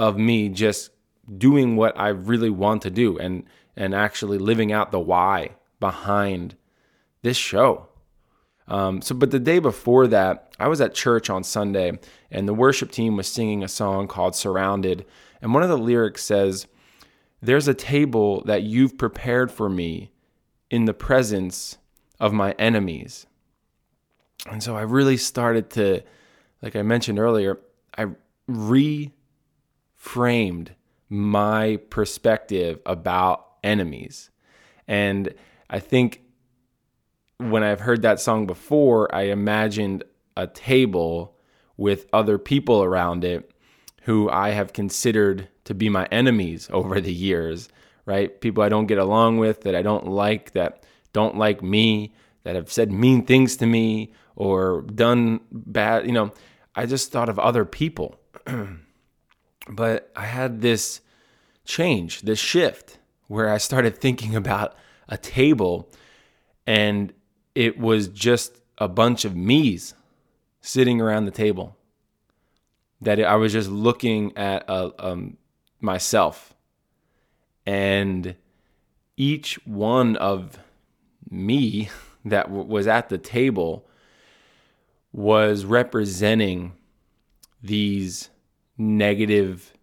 of 0.00 0.16
me 0.16 0.48
just 0.48 0.90
doing 1.36 1.76
what 1.76 1.96
I 2.00 2.08
really 2.08 2.48
want 2.48 2.82
to 2.82 2.90
do 2.90 3.18
and 3.18 3.44
and 3.76 3.94
actually 3.94 4.38
living 4.38 4.72
out 4.72 4.90
the 4.90 4.98
why 4.98 5.50
behind 5.78 6.56
this 7.22 7.36
show. 7.36 7.86
Um, 8.66 9.02
so, 9.02 9.14
but 9.14 9.30
the 9.30 9.38
day 9.38 9.58
before 9.58 10.06
that, 10.06 10.54
I 10.58 10.68
was 10.68 10.80
at 10.80 10.94
church 10.94 11.28
on 11.28 11.44
Sunday, 11.44 11.98
and 12.30 12.48
the 12.48 12.54
worship 12.54 12.90
team 12.90 13.16
was 13.16 13.28
singing 13.28 13.62
a 13.62 13.68
song 13.68 14.08
called 14.08 14.34
"Surrounded," 14.34 15.04
and 15.42 15.52
one 15.52 15.62
of 15.62 15.68
the 15.68 15.76
lyrics 15.76 16.22
says, 16.22 16.66
"There's 17.42 17.68
a 17.68 17.74
table 17.74 18.42
that 18.46 18.62
you've 18.62 18.96
prepared 18.96 19.52
for 19.52 19.68
me 19.68 20.12
in 20.70 20.86
the 20.86 20.94
presence 20.94 21.76
of 22.18 22.32
my 22.32 22.52
enemies." 22.52 23.26
And 24.50 24.62
so 24.62 24.76
I 24.76 24.82
really 24.82 25.18
started 25.18 25.68
to, 25.70 26.02
like 26.62 26.74
I 26.74 26.80
mentioned 26.80 27.18
earlier, 27.18 27.60
I 27.98 28.06
reframed 30.00 30.68
my 31.08 31.78
perspective 31.90 32.80
about 32.86 33.46
enemies. 33.62 34.30
And 34.86 35.34
I 35.68 35.78
think 35.78 36.22
when 37.38 37.62
I've 37.62 37.80
heard 37.80 38.02
that 38.02 38.20
song 38.20 38.46
before, 38.46 39.12
I 39.14 39.22
imagined 39.22 40.04
a 40.36 40.46
table 40.46 41.36
with 41.76 42.06
other 42.12 42.38
people 42.38 42.82
around 42.82 43.24
it 43.24 43.52
who 44.02 44.30
I 44.30 44.50
have 44.50 44.72
considered 44.72 45.48
to 45.64 45.74
be 45.74 45.88
my 45.88 46.06
enemies 46.10 46.68
over 46.72 47.00
the 47.00 47.12
years, 47.12 47.68
right? 48.06 48.40
People 48.40 48.62
I 48.62 48.68
don't 48.68 48.86
get 48.86 48.98
along 48.98 49.38
with, 49.38 49.62
that 49.62 49.74
I 49.74 49.82
don't 49.82 50.06
like, 50.06 50.52
that 50.52 50.84
don't 51.12 51.36
like 51.36 51.62
me, 51.62 52.14
that 52.44 52.54
have 52.54 52.70
said 52.70 52.90
mean 52.90 53.26
things 53.26 53.56
to 53.56 53.66
me 53.66 54.12
or 54.36 54.82
done 54.82 55.40
bad, 55.50 56.06
you 56.06 56.12
know, 56.12 56.32
I 56.74 56.86
just 56.86 57.12
thought 57.12 57.28
of 57.28 57.38
other 57.38 57.64
people. 57.64 58.14
but 59.70 60.10
I 60.16 60.26
had 60.26 60.60
this 60.60 61.00
change, 61.64 62.22
this 62.22 62.38
shift 62.38 62.98
where 63.28 63.48
I 63.48 63.58
started 63.58 63.96
thinking 63.96 64.34
about 64.34 64.74
a 65.08 65.16
table 65.16 65.88
and 66.66 67.12
it 67.54 67.78
was 67.78 68.08
just 68.08 68.60
a 68.78 68.88
bunch 68.88 69.24
of 69.24 69.36
me's 69.36 69.94
sitting 70.60 71.00
around 71.00 71.24
the 71.24 71.30
table. 71.30 71.76
That 73.00 73.22
I 73.22 73.36
was 73.36 73.52
just 73.52 73.70
looking 73.70 74.36
at 74.36 74.68
uh, 74.68 74.90
um, 74.98 75.38
myself 75.80 76.54
and 77.64 78.34
each 79.16 79.54
one 79.66 80.16
of 80.16 80.58
me 81.30 81.88
that 82.24 82.46
w- 82.46 82.64
was 82.64 82.86
at 82.86 83.08
the 83.08 83.18
table 83.18 83.86
was 85.12 85.64
representing 85.64 86.72
these 87.62 88.30
negative 88.80 89.74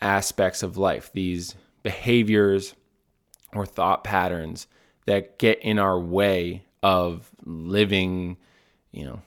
aspects 0.00 0.62
of 0.62 0.76
life, 0.76 1.10
these 1.14 1.54
behaviors 1.82 2.74
or 3.54 3.64
thought 3.64 4.02
patterns 4.02 4.66
that 5.06 5.38
get 5.38 5.60
in 5.60 5.78
our 5.78 5.98
way 5.98 6.64
of 6.82 7.30
living, 7.44 8.36
you 8.90 9.04
know, 9.04 9.22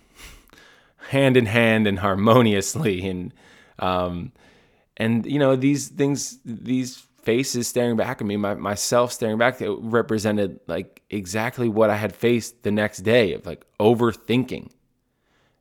hand 1.10 1.38
in 1.38 1.46
hand 1.46 1.88
and 1.88 2.00
harmoniously 2.00 3.08
and 3.10 3.34
um 3.80 4.32
and 4.98 5.26
you 5.26 5.38
know 5.38 5.58
these 5.58 5.90
things 5.90 6.40
these 6.46 7.06
faces 7.26 7.68
staring 7.68 7.98
back 7.98 8.22
at 8.22 8.28
me, 8.28 8.38
my, 8.38 8.54
myself 8.54 9.12
staring 9.12 9.38
back, 9.38 9.60
it 9.60 9.72
represented 9.82 10.60
like 10.68 11.02
exactly 11.10 11.68
what 11.68 11.90
I 11.90 11.96
had 11.96 12.16
faced 12.16 12.64
the 12.64 12.72
next 12.72 13.00
day 13.00 13.34
of 13.34 13.46
like 13.46 13.66
overthinking. 13.80 14.70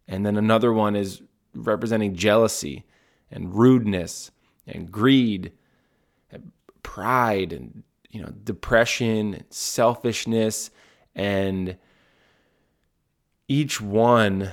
And 0.07 0.27
then 0.27 0.37
another 0.37 0.73
one 0.73 0.95
is 0.95 1.23
representing 1.55 2.15
jealousy 2.15 2.85
and 3.31 3.55
rudeness 3.55 4.31
and 4.67 4.91
greed 4.91 5.53
and 6.31 6.53
pride 6.83 7.53
and 7.53 7.83
you 8.11 8.21
know 8.21 8.33
depression 8.45 9.35
and 9.35 9.45
selfishness 9.51 10.71
and 11.15 11.77
each 13.49 13.81
one 13.81 14.51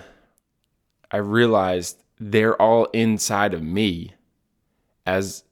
I 1.11 1.17
realized 1.17 2.03
they're 2.19 2.59
all 2.61 2.85
inside 2.85 3.53
of 3.53 3.61
me 3.61 4.13
as 5.05 5.43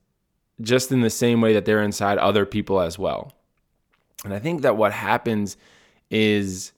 just 0.62 0.91
in 0.91 1.01
the 1.01 1.10
same 1.10 1.41
way 1.41 1.53
that 1.53 1.65
they're 1.65 1.84
inside 1.84 2.18
other 2.18 2.46
people 2.46 2.79
as 2.79 2.98
well. 3.00 3.34
And 4.24 4.34
I 4.34 4.39
think 4.39 4.62
that 4.62 4.77
what 4.77 4.91
happens 4.91 5.58
is 6.10 6.74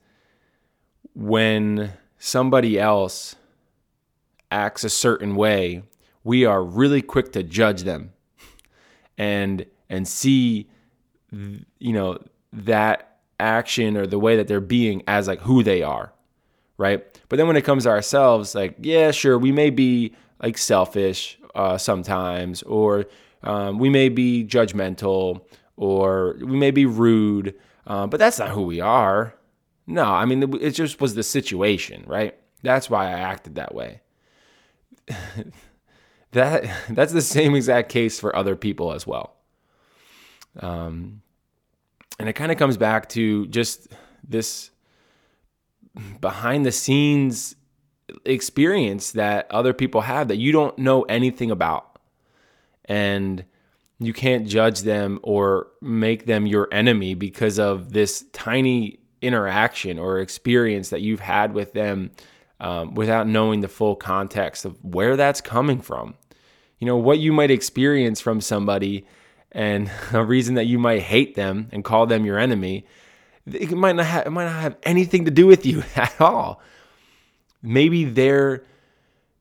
when 1.13 1.93
somebody 2.17 2.79
else 2.79 3.35
acts 4.51 4.83
a 4.83 4.89
certain 4.89 5.35
way, 5.35 5.83
we 6.23 6.45
are 6.45 6.63
really 6.63 7.01
quick 7.01 7.31
to 7.33 7.43
judge 7.43 7.83
them 7.83 8.13
and 9.17 9.65
and 9.89 10.07
see 10.07 10.69
you 11.31 11.93
know 11.93 12.17
that 12.53 13.19
action 13.39 13.97
or 13.97 14.05
the 14.05 14.19
way 14.19 14.35
that 14.35 14.47
they're 14.47 14.59
being 14.59 15.01
as 15.07 15.27
like 15.27 15.39
who 15.41 15.63
they 15.63 15.81
are, 15.81 16.13
right? 16.77 17.03
But 17.29 17.37
then 17.37 17.47
when 17.47 17.55
it 17.55 17.63
comes 17.63 17.83
to 17.83 17.89
ourselves, 17.89 18.53
like 18.53 18.75
yeah, 18.81 19.11
sure, 19.11 19.37
we 19.37 19.51
may 19.51 19.69
be 19.69 20.13
like 20.43 20.57
selfish 20.57 21.39
uh, 21.55 21.77
sometimes, 21.77 22.61
or 22.63 23.05
um, 23.43 23.79
we 23.79 23.89
may 23.89 24.09
be 24.09 24.45
judgmental 24.45 25.41
or 25.77 26.35
we 26.39 26.57
may 26.57 26.71
be 26.71 26.85
rude, 26.85 27.55
uh, 27.87 28.05
but 28.05 28.19
that's 28.19 28.37
not 28.37 28.49
who 28.49 28.61
we 28.61 28.79
are, 28.79 29.33
No, 29.87 30.05
I 30.05 30.25
mean, 30.25 30.55
it 30.61 30.71
just 30.71 31.01
was 31.01 31.15
the 31.15 31.23
situation, 31.23 32.03
right? 32.07 32.35
That's 32.63 32.89
why 32.89 33.07
I 33.07 33.19
acted 33.19 33.55
that 33.55 33.73
way. 33.73 34.01
that 36.31 36.69
that's 36.89 37.13
the 37.13 37.21
same 37.21 37.55
exact 37.55 37.89
case 37.89 38.19
for 38.19 38.35
other 38.35 38.55
people 38.55 38.93
as 38.93 39.05
well. 39.05 39.35
Um, 40.59 41.21
and 42.19 42.29
it 42.29 42.33
kind 42.33 42.51
of 42.51 42.57
comes 42.57 42.77
back 42.77 43.09
to 43.09 43.47
just 43.47 43.87
this 44.27 44.71
behind 46.19 46.65
the 46.65 46.71
scenes 46.71 47.55
experience 48.25 49.11
that 49.11 49.47
other 49.51 49.73
people 49.73 50.01
have 50.01 50.27
that 50.27 50.37
you 50.37 50.51
don't 50.51 50.77
know 50.77 51.03
anything 51.03 51.51
about. 51.51 51.99
And 52.85 53.45
you 53.99 54.13
can't 54.13 54.47
judge 54.47 54.81
them 54.81 55.19
or 55.23 55.67
make 55.81 56.25
them 56.25 56.47
your 56.47 56.67
enemy 56.71 57.13
because 57.13 57.59
of 57.59 57.93
this 57.93 58.25
tiny 58.33 58.99
interaction 59.21 59.99
or 59.99 60.19
experience 60.19 60.89
that 60.89 61.01
you've 61.01 61.19
had 61.19 61.53
with 61.53 61.73
them 61.73 62.11
um, 62.61 62.93
without 62.93 63.27
knowing 63.27 63.61
the 63.61 63.67
full 63.67 63.95
context 63.95 64.65
of 64.65 64.81
where 64.85 65.17
that's 65.17 65.41
coming 65.41 65.81
from. 65.81 66.13
You 66.77 66.85
know, 66.85 66.95
what 66.95 67.19
you 67.19 67.33
might 67.33 67.51
experience 67.51 68.21
from 68.21 68.39
somebody 68.39 69.05
and 69.51 69.91
a 70.13 70.23
reason 70.23 70.55
that 70.55 70.65
you 70.65 70.79
might 70.79 71.01
hate 71.01 71.35
them 71.35 71.67
and 71.71 71.83
call 71.83 72.05
them 72.05 72.23
your 72.23 72.37
enemy, 72.37 72.85
it 73.47 73.71
might 73.71 73.95
not 73.95 74.05
have, 74.05 74.27
it 74.27 74.29
might 74.29 74.45
not 74.45 74.61
have 74.61 74.77
anything 74.83 75.25
to 75.25 75.31
do 75.31 75.47
with 75.47 75.65
you 75.65 75.83
at 75.95 76.21
all. 76.21 76.61
Maybe 77.63 78.05
they're 78.05 78.63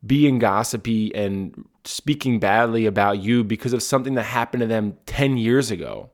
being 0.05 0.39
gossipy 0.39 1.15
and 1.15 1.67
speaking 1.85 2.41
badly 2.41 2.87
about 2.87 3.19
you 3.19 3.45
because 3.45 3.75
of 3.75 3.83
something 3.83 4.15
that 4.15 4.23
happened 4.23 4.63
to 4.63 4.67
them 4.67 4.97
10 5.05 5.37
years 5.37 5.71
ago 5.71 6.09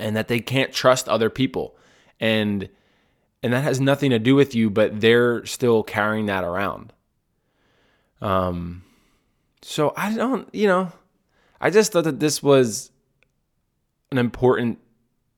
and 0.00 0.16
that 0.16 0.26
they 0.26 0.40
can't 0.40 0.72
trust 0.72 1.08
other 1.08 1.30
people 1.30 1.76
and 2.18 2.68
and 3.46 3.54
that 3.54 3.64
has 3.64 3.80
nothing 3.80 4.10
to 4.10 4.18
do 4.18 4.34
with 4.34 4.54
you 4.54 4.68
but 4.68 5.00
they're 5.00 5.44
still 5.46 5.82
carrying 5.82 6.26
that 6.26 6.44
around 6.44 6.92
um 8.20 8.82
so 9.62 9.92
i 9.96 10.14
don't 10.14 10.52
you 10.54 10.66
know 10.66 10.92
I 11.60 11.70
just 11.70 11.92
thought 11.92 12.04
that 12.04 12.20
this 12.20 12.42
was 12.42 12.90
an 14.10 14.18
important 14.18 14.78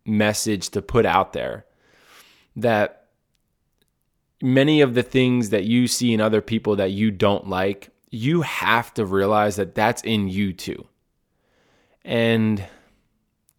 message 0.04 0.70
to 0.70 0.82
put 0.82 1.06
out 1.06 1.32
there 1.32 1.66
that 2.56 3.06
many 4.42 4.80
of 4.80 4.94
the 4.94 5.02
things 5.02 5.50
that 5.50 5.64
you 5.64 5.86
see 5.86 6.12
in 6.12 6.20
other 6.20 6.40
people 6.40 6.76
that 6.76 6.90
you 6.90 7.10
don't 7.10 7.48
like, 7.48 7.90
you 8.10 8.42
have 8.42 8.92
to 8.94 9.04
realize 9.04 9.56
that 9.56 9.74
that's 9.74 10.02
in 10.02 10.28
you 10.28 10.52
too. 10.52 10.86
And 12.04 12.64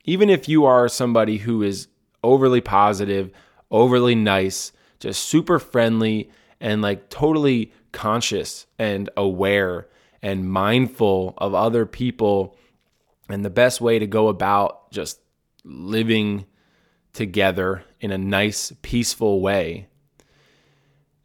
even 0.05 0.29
if 0.29 0.49
you 0.49 0.65
are 0.65 0.87
somebody 0.87 1.37
who 1.37 1.61
is 1.61 1.87
overly 2.23 2.61
positive, 2.61 3.31
overly 3.71 4.15
nice, 4.15 4.71
just 4.99 5.23
super 5.23 5.59
friendly, 5.59 6.29
and 6.59 6.81
like 6.81 7.09
totally 7.09 7.71
conscious 7.91 8.65
and 8.77 9.09
aware 9.15 9.87
and 10.21 10.49
mindful 10.49 11.33
of 11.37 11.53
other 11.53 11.85
people. 11.85 12.57
And 13.29 13.45
the 13.45 13.49
best 13.49 13.79
way 13.79 13.99
to 13.99 14.07
go 14.07 14.27
about 14.27 14.91
just 14.91 15.19
living 15.63 16.45
together 17.13 17.83
in 18.01 18.11
a 18.11 18.17
nice, 18.17 18.73
peaceful 18.81 19.41
way, 19.41 19.87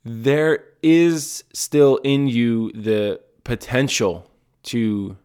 there 0.04 0.64
is 0.82 1.44
still 1.52 1.96
in 1.98 2.28
you 2.28 2.70
the 2.72 3.20
potential 3.42 4.30
to 4.64 5.16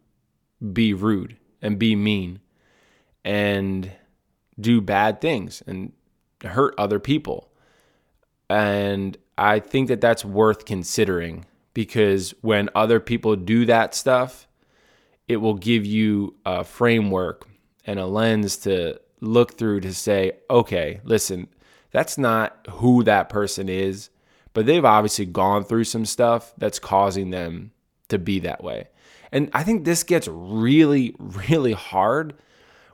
be 0.74 0.94
rude 0.94 1.38
and 1.62 1.78
be 1.78 1.96
mean 1.96 2.40
and 3.24 3.92
do 4.60 4.82
bad 4.82 5.22
things 5.22 5.62
and 5.68 5.92
hurt 6.44 6.74
other 6.78 7.00
people. 7.00 7.50
And 8.50 9.18
I 9.38 9.60
think 9.60 9.88
that 9.90 10.02
that's 10.02 10.26
worth 10.26 10.66
considering 10.66 11.46
because 11.74 12.34
when 12.42 12.70
other 12.76 13.00
people 13.00 13.36
do 13.36 13.66
that 13.66 13.94
stuff, 13.94 14.48
it 15.28 15.38
will 15.38 15.54
give 15.54 15.86
you 15.86 16.36
a 16.46 16.64
framework 16.64 17.48
and 17.86 18.00
a 18.00 18.06
lens 18.06 18.58
to 18.58 19.00
look 19.22 19.58
through 19.58 19.82
to 19.82 19.94
say, 19.94 20.34
okay, 20.50 21.00
listen, 21.04 21.48
that's 21.92 22.18
not 22.18 22.66
who 22.70 23.04
that 23.04 23.30
person 23.30 23.70
is, 23.70 24.10
but 24.54 24.66
they've 24.66 24.86
obviously 24.86 25.26
gone 25.26 25.64
through 25.64 25.84
some 25.84 26.06
stuff 26.06 26.54
that's 26.58 26.80
causing 26.80 27.30
them 27.30 27.72
to 28.10 28.18
be 28.18 28.40
that 28.40 28.64
way. 28.64 28.88
And 29.32 29.50
I 29.54 29.64
think 29.64 29.86
this 29.86 30.04
gets 30.04 30.28
really, 30.28 31.16
really 31.20 31.74
hard 31.74 32.34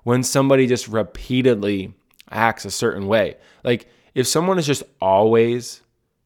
when 0.04 0.24
somebody 0.24 0.67
just 0.67 0.88
repeatedly 0.88 1.93
acts 2.30 2.66
a 2.66 2.72
certain 2.72 3.08
way. 3.08 3.38
Like 3.64 3.88
if 4.14 4.28
someone 4.28 4.58
is 4.60 4.66
just 4.66 4.84
always 5.02 5.82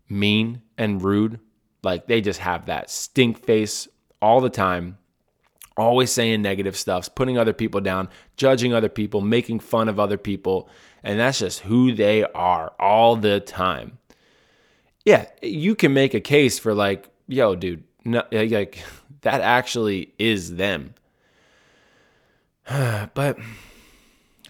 mean 0.07 0.61
and 0.77 1.01
rude, 1.01 1.39
like 1.83 2.07
they 2.07 2.21
just 2.21 2.39
have 2.39 2.65
that 2.65 2.89
stink 2.89 3.43
face 3.43 3.87
all 4.21 4.41
the 4.41 4.49
time, 4.49 4.97
always 5.77 6.11
saying 6.11 6.41
negative 6.41 6.77
stuff, 6.77 7.13
putting 7.15 7.37
other 7.37 7.53
people 7.53 7.81
down, 7.81 8.09
judging 8.37 8.73
other 8.73 8.89
people, 8.89 9.21
making 9.21 9.59
fun 9.59 9.87
of 9.89 9.99
other 9.99 10.17
people. 10.17 10.69
And 11.03 11.19
that's 11.19 11.39
just 11.39 11.61
who 11.61 11.93
they 11.93 12.23
are 12.23 12.73
all 12.79 13.15
the 13.15 13.39
time. 13.39 13.97
Yeah, 15.05 15.25
you 15.41 15.75
can 15.75 15.93
make 15.93 16.13
a 16.13 16.19
case 16.19 16.59
for 16.59 16.73
like, 16.73 17.09
yo, 17.27 17.55
dude, 17.55 17.83
no, 18.03 18.23
like 18.31 18.83
that 19.21 19.41
actually 19.41 20.13
is 20.19 20.55
them. 20.55 20.93
but 22.67 23.37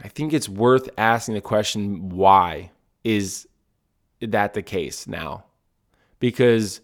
I 0.04 0.08
think 0.08 0.34
it's 0.34 0.48
worth 0.48 0.90
asking 0.98 1.36
the 1.36 1.42
question 1.42 2.10
why 2.10 2.72
is 3.04 3.48
that 4.22 4.54
the 4.54 4.62
case 4.62 5.08
now? 5.08 5.46
Because 6.20 6.82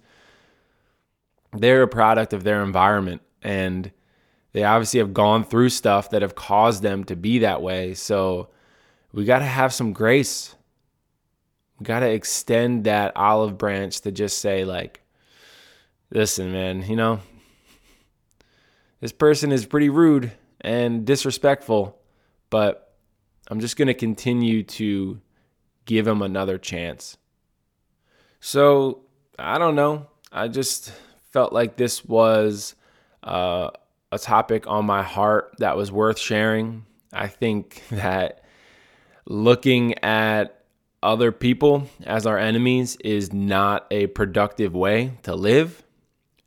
they're 1.53 1.83
a 1.83 1.87
product 1.87 2.33
of 2.33 2.43
their 2.43 2.61
environment 2.63 3.21
and 3.41 3.91
they 4.51 4.63
obviously 4.63 4.99
have 4.99 5.13
gone 5.13 5.43
through 5.43 5.69
stuff 5.69 6.09
that 6.11 6.21
have 6.21 6.35
caused 6.35 6.81
them 6.81 7.03
to 7.05 7.15
be 7.15 7.39
that 7.39 7.61
way. 7.61 7.93
So 7.93 8.49
we 9.11 9.25
got 9.25 9.39
to 9.39 9.45
have 9.45 9.73
some 9.73 9.93
grace. 9.93 10.55
We 11.79 11.85
got 11.85 11.99
to 11.99 12.09
extend 12.09 12.85
that 12.85 13.15
olive 13.15 13.57
branch 13.57 14.01
to 14.01 14.11
just 14.11 14.39
say, 14.39 14.63
like, 14.63 15.01
listen, 16.09 16.51
man, 16.51 16.83
you 16.83 16.95
know, 16.95 17.19
this 19.01 19.11
person 19.11 19.51
is 19.51 19.65
pretty 19.65 19.89
rude 19.89 20.31
and 20.61 21.05
disrespectful, 21.05 21.99
but 22.49 22.84
I'm 23.49 23.59
just 23.59 23.77
going 23.77 23.87
to 23.87 23.93
continue 23.93 24.63
to 24.63 25.19
give 25.85 26.07
him 26.07 26.21
another 26.21 26.57
chance. 26.57 27.17
So 28.39 29.01
I 29.37 29.57
don't 29.57 29.75
know. 29.75 30.07
I 30.31 30.47
just 30.47 30.91
felt 31.31 31.53
like 31.53 31.77
this 31.77 32.03
was 32.03 32.75
uh, 33.23 33.69
a 34.11 34.19
topic 34.19 34.67
on 34.67 34.85
my 34.85 35.03
heart 35.03 35.55
that 35.59 35.77
was 35.77 35.91
worth 35.91 36.17
sharing. 36.19 36.85
I 37.13 37.27
think 37.27 37.83
that 37.91 38.43
looking 39.25 39.97
at 40.03 40.63
other 41.03 41.31
people 41.31 41.87
as 42.03 42.25
our 42.25 42.37
enemies 42.37 42.95
is 42.97 43.31
not 43.31 43.85
a 43.91 44.07
productive 44.07 44.73
way 44.73 45.13
to 45.23 45.35
live. 45.35 45.83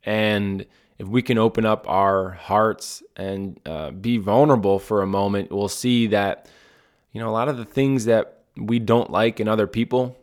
And 0.03 0.65
if 0.97 1.07
we 1.07 1.21
can 1.21 1.37
open 1.37 1.65
up 1.65 1.87
our 1.89 2.31
hearts 2.31 3.01
and 3.15 3.59
uh, 3.65 3.91
be 3.91 4.17
vulnerable 4.17 4.79
for 4.79 5.01
a 5.01 5.07
moment, 5.07 5.51
we'll 5.51 5.69
see 5.69 6.07
that, 6.07 6.49
you 7.11 7.21
know, 7.21 7.29
a 7.29 7.31
lot 7.31 7.49
of 7.49 7.57
the 7.57 7.65
things 7.65 8.05
that 8.05 8.43
we 8.55 8.79
don't 8.79 9.09
like 9.09 9.39
in 9.39 9.47
other 9.47 9.67
people 9.67 10.17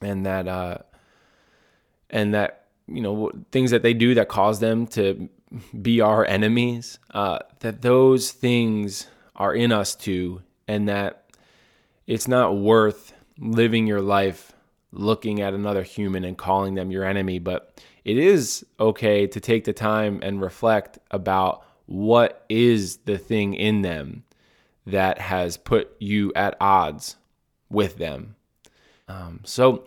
and 0.00 0.26
that, 0.26 0.48
uh, 0.48 0.78
and 2.10 2.34
that 2.34 2.66
you 2.88 3.00
know 3.00 3.30
things 3.50 3.70
that 3.70 3.82
they 3.82 3.94
do 3.94 4.14
that 4.14 4.28
cause 4.28 4.60
them 4.60 4.86
to 4.86 5.28
be 5.80 6.00
our 6.00 6.24
enemies 6.24 6.98
uh, 7.12 7.38
that 7.60 7.82
those 7.82 8.32
things 8.32 9.06
are 9.34 9.54
in 9.54 9.72
us 9.72 9.94
too 9.94 10.42
and 10.68 10.88
that 10.88 11.24
it's 12.06 12.28
not 12.28 12.56
worth 12.56 13.12
living 13.38 13.86
your 13.86 14.00
life 14.00 14.52
looking 14.92 15.40
at 15.40 15.52
another 15.52 15.82
human 15.82 16.24
and 16.24 16.38
calling 16.38 16.74
them 16.74 16.90
your 16.90 17.04
enemy 17.04 17.38
but 17.38 17.80
it 18.04 18.16
is 18.16 18.64
okay 18.78 19.26
to 19.26 19.40
take 19.40 19.64
the 19.64 19.72
time 19.72 20.20
and 20.22 20.40
reflect 20.40 20.98
about 21.10 21.64
what 21.86 22.44
is 22.48 22.98
the 22.98 23.18
thing 23.18 23.54
in 23.54 23.82
them 23.82 24.22
that 24.86 25.18
has 25.18 25.56
put 25.56 25.94
you 25.98 26.32
at 26.34 26.56
odds 26.60 27.16
with 27.68 27.96
them 27.98 28.36
um, 29.08 29.40
so 29.44 29.84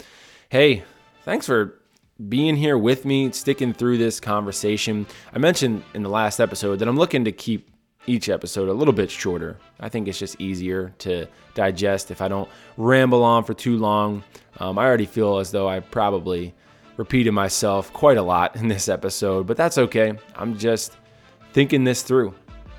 hey 0.50 0.84
thanks 1.24 1.46
for 1.46 1.80
being 2.28 2.56
here 2.58 2.78
with 2.78 3.06
me, 3.06 3.32
sticking 3.32 3.72
through 3.74 3.98
this 3.98 4.20
conversation. 4.20 5.06
I 5.34 5.38
mentioned 5.38 5.84
in 5.94 6.04
the 6.04 6.10
last 6.10 6.40
episode 6.40 6.80
that 6.80 6.88
I'm 6.88 6.98
looking 6.98 7.24
to 7.26 7.32
keep 7.32 7.72
each 8.08 8.28
episode 8.28 8.68
a 8.68 8.74
little 8.74 8.94
bit 8.94 9.10
shorter. 9.10 9.58
I 9.80 9.90
think 9.90 10.08
it's 10.08 10.20
just 10.20 10.40
easier 10.42 10.94
to 11.00 11.28
digest 11.54 12.12
if 12.12 12.22
I 12.22 12.28
don't 12.28 12.50
ramble 12.76 13.24
on 13.24 13.44
for 13.44 13.54
too 13.54 13.78
long. 13.78 14.24
Um, 14.60 14.78
I 14.78 14.86
already 14.86 15.06
feel 15.06 15.38
as 15.38 15.52
though 15.52 15.70
I 15.70 15.80
probably 15.80 16.54
repeated 16.98 17.32
myself 17.32 17.94
quite 17.94 18.18
a 18.18 18.22
lot 18.22 18.56
in 18.56 18.68
this 18.68 18.90
episode, 18.90 19.48
but 19.48 19.56
that's 19.56 19.78
okay. 19.78 20.14
I'm 20.36 20.58
just 20.58 20.98
thinking 21.54 21.84
this 21.84 22.02
through, 22.02 22.34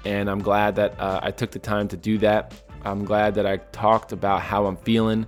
and 0.05 0.31
I'm 0.31 0.41
glad 0.41 0.77
that 0.77 0.99
uh, 0.99 1.21
I 1.23 1.31
took 1.31 1.51
the 1.51 1.59
time 1.59 1.89
to 1.89 1.97
do 1.97 2.19
that. 2.19 2.55
I'm 2.85 3.05
glad 3.05 3.35
that 3.35 3.47
I 3.47 3.59
talked 3.73 4.13
about 4.13 4.43
how 4.43 4.67
I'm 4.67 4.77
feeling 4.77 5.27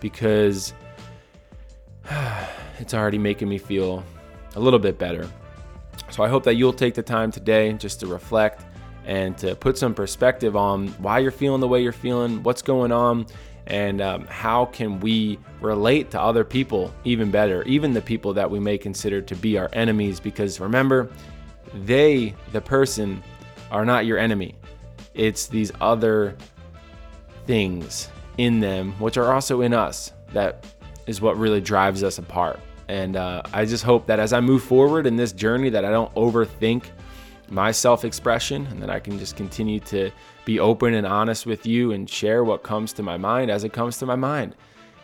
because 0.00 0.72
it's 2.78 2.94
already 2.94 3.18
making 3.18 3.48
me 3.48 3.58
feel 3.58 4.04
a 4.56 4.60
little 4.60 4.78
bit 4.78 4.98
better. 4.98 5.28
So 6.10 6.22
I 6.22 6.28
hope 6.28 6.44
that 6.44 6.54
you'll 6.54 6.72
take 6.72 6.94
the 6.94 7.02
time 7.02 7.30
today 7.30 7.72
just 7.74 8.00
to 8.00 8.06
reflect 8.06 8.64
and 9.04 9.36
to 9.38 9.54
put 9.54 9.76
some 9.76 9.94
perspective 9.94 10.56
on 10.56 10.88
why 11.02 11.18
you're 11.18 11.30
feeling 11.30 11.60
the 11.60 11.68
way 11.68 11.82
you're 11.82 11.92
feeling, 11.92 12.42
what's 12.42 12.62
going 12.62 12.92
on, 12.92 13.26
and 13.66 14.00
um, 14.00 14.26
how 14.26 14.66
can 14.66 15.00
we 15.00 15.38
relate 15.60 16.10
to 16.10 16.20
other 16.20 16.44
people 16.44 16.92
even 17.04 17.30
better, 17.30 17.62
even 17.64 17.92
the 17.92 18.02
people 18.02 18.32
that 18.34 18.50
we 18.50 18.60
may 18.60 18.78
consider 18.78 19.20
to 19.22 19.34
be 19.36 19.58
our 19.58 19.70
enemies. 19.72 20.20
Because 20.20 20.60
remember, 20.60 21.10
they, 21.72 22.34
the 22.52 22.60
person, 22.60 23.22
are 23.74 23.84
not 23.84 24.06
your 24.06 24.18
enemy. 24.18 24.54
It's 25.14 25.48
these 25.48 25.72
other 25.80 26.36
things 27.44 28.08
in 28.38 28.60
them, 28.60 28.92
which 29.00 29.16
are 29.16 29.32
also 29.32 29.62
in 29.62 29.74
us, 29.74 30.12
that 30.32 30.64
is 31.06 31.20
what 31.20 31.36
really 31.36 31.60
drives 31.60 32.04
us 32.04 32.18
apart. 32.18 32.60
And 32.86 33.16
uh, 33.16 33.42
I 33.52 33.64
just 33.64 33.82
hope 33.82 34.06
that 34.06 34.20
as 34.20 34.32
I 34.32 34.40
move 34.40 34.62
forward 34.62 35.06
in 35.06 35.16
this 35.16 35.32
journey, 35.32 35.70
that 35.70 35.84
I 35.84 35.90
don't 35.90 36.14
overthink 36.14 36.84
my 37.50 37.72
self 37.72 38.04
expression 38.04 38.66
and 38.66 38.80
that 38.80 38.90
I 38.90 39.00
can 39.00 39.18
just 39.18 39.36
continue 39.36 39.80
to 39.80 40.10
be 40.44 40.60
open 40.60 40.94
and 40.94 41.06
honest 41.06 41.44
with 41.44 41.66
you 41.66 41.90
and 41.92 42.08
share 42.08 42.44
what 42.44 42.62
comes 42.62 42.92
to 42.94 43.02
my 43.02 43.16
mind 43.16 43.50
as 43.50 43.64
it 43.64 43.72
comes 43.72 43.98
to 43.98 44.06
my 44.06 44.16
mind. 44.16 44.54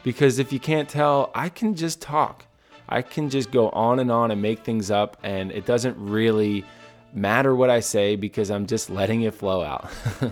Because 0.05 0.39
if 0.39 0.53
you 0.53 0.61
can't 0.61 0.89
tell, 0.89 1.33
I 1.35 1.49
can 1.49 1.75
just 1.75 2.01
talk. 2.01 2.45
I 2.89 3.03
can 3.03 3.31
just 3.31 3.51
go 3.51 3.71
on 3.71 3.99
and 3.99 4.13
on 4.13 4.31
and 4.31 4.41
make 4.41 4.61
things 4.61 4.91
up, 4.91 5.17
and 5.23 5.51
it 5.51 5.67
doesn't 5.67 5.97
really 5.99 6.65
matter 7.13 7.55
what 7.55 7.71
I 7.71 7.81
say 7.81 8.17
because 8.17 8.51
I'm 8.51 8.67
just 8.67 8.91
letting 8.91 9.23
it 9.23 9.35
flow 9.35 9.63
out. 9.63 9.91
All 10.23 10.31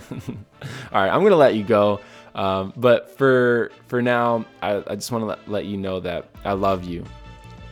right, 0.93 1.09
I'm 1.09 1.23
gonna 1.23 1.35
let 1.35 1.55
you 1.55 1.63
go. 1.63 1.99
Um, 2.35 2.73
but 2.77 3.17
for 3.17 3.71
for 3.87 4.01
now, 4.01 4.45
I, 4.61 4.83
I 4.87 4.95
just 4.95 5.11
want 5.11 5.23
to 5.23 5.25
let, 5.25 5.49
let 5.49 5.65
you 5.65 5.77
know 5.77 5.99
that 5.99 6.29
I 6.45 6.53
love 6.53 6.83
you, 6.83 7.03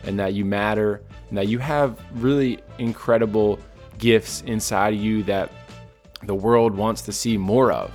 and 0.04 0.18
that 0.18 0.34
you 0.34 0.44
matter, 0.44 1.02
and 1.28 1.38
that 1.38 1.48
you 1.48 1.58
have 1.58 1.98
really 2.14 2.60
incredible 2.78 3.58
gifts 3.98 4.42
inside 4.42 4.94
of 4.94 5.00
you 5.00 5.22
that 5.24 5.50
the 6.22 6.34
world 6.34 6.74
wants 6.74 7.02
to 7.02 7.12
see 7.12 7.36
more 7.36 7.72
of. 7.72 7.92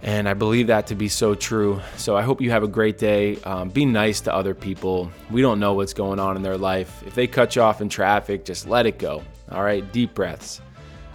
And 0.00 0.28
I 0.28 0.34
believe 0.34 0.68
that 0.68 0.86
to 0.88 0.94
be 0.94 1.08
so 1.08 1.34
true. 1.34 1.80
So 1.96 2.16
I 2.16 2.22
hope 2.22 2.40
you 2.40 2.50
have 2.52 2.62
a 2.62 2.68
great 2.68 2.98
day. 2.98 3.36
Um, 3.42 3.68
be 3.68 3.84
nice 3.84 4.20
to 4.22 4.34
other 4.34 4.54
people. 4.54 5.10
We 5.28 5.42
don't 5.42 5.58
know 5.58 5.74
what's 5.74 5.92
going 5.92 6.20
on 6.20 6.36
in 6.36 6.42
their 6.42 6.56
life. 6.56 7.02
If 7.04 7.14
they 7.16 7.26
cut 7.26 7.56
you 7.56 7.62
off 7.62 7.80
in 7.80 7.88
traffic, 7.88 8.44
just 8.44 8.68
let 8.68 8.86
it 8.86 8.98
go. 8.98 9.24
All 9.50 9.62
right, 9.62 9.90
deep 9.92 10.14
breaths. 10.14 10.60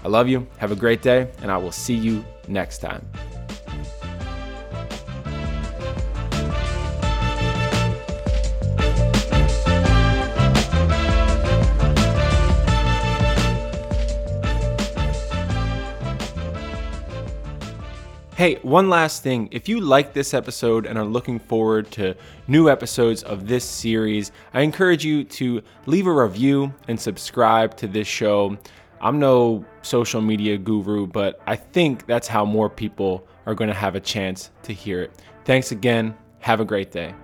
I 0.04 0.08
love 0.08 0.28
you. 0.28 0.48
Have 0.58 0.72
a 0.72 0.76
great 0.76 1.02
day, 1.02 1.32
and 1.42 1.50
I 1.52 1.58
will 1.58 1.72
see 1.72 1.96
you 1.96 2.26
next 2.48 2.80
time. 2.80 3.08
Hey, 18.44 18.56
one 18.62 18.90
last 18.90 19.24
thing. 19.24 19.48
If 19.54 19.70
you 19.70 19.80
like 19.80 20.12
this 20.12 20.34
episode 20.34 20.86
and 20.86 21.00
are 21.00 21.06
looking 21.06 21.40
forward 21.40 21.90
to 21.92 22.14
new 22.50 22.70
episodes 22.70 23.24
of 23.24 23.48
this 23.48 23.64
series, 23.64 24.34
I 24.54 24.64
encourage 24.64 25.06
you 25.06 25.24
to 25.24 25.62
leave 25.86 26.08
a 26.08 26.12
review 26.12 26.74
and 26.90 27.00
subscribe 27.00 27.78
to 27.78 27.88
this 27.88 28.06
show. 28.06 28.58
I'm 29.00 29.18
no 29.18 29.64
social 29.82 30.20
media 30.20 30.58
guru, 30.58 31.08
but 31.08 31.40
I 31.48 31.56
think 31.56 32.06
that's 32.06 32.28
how 32.28 32.44
more 32.44 32.70
people 32.70 33.26
are 33.46 33.56
going 33.56 33.70
to 33.70 33.74
have 33.74 33.96
a 33.96 34.02
chance 34.02 34.52
to 34.64 34.74
hear 34.74 35.02
it. 35.02 35.22
Thanks 35.46 35.72
again. 35.72 36.14
Have 36.40 36.60
a 36.60 36.66
great 36.66 36.92
day. 36.92 37.16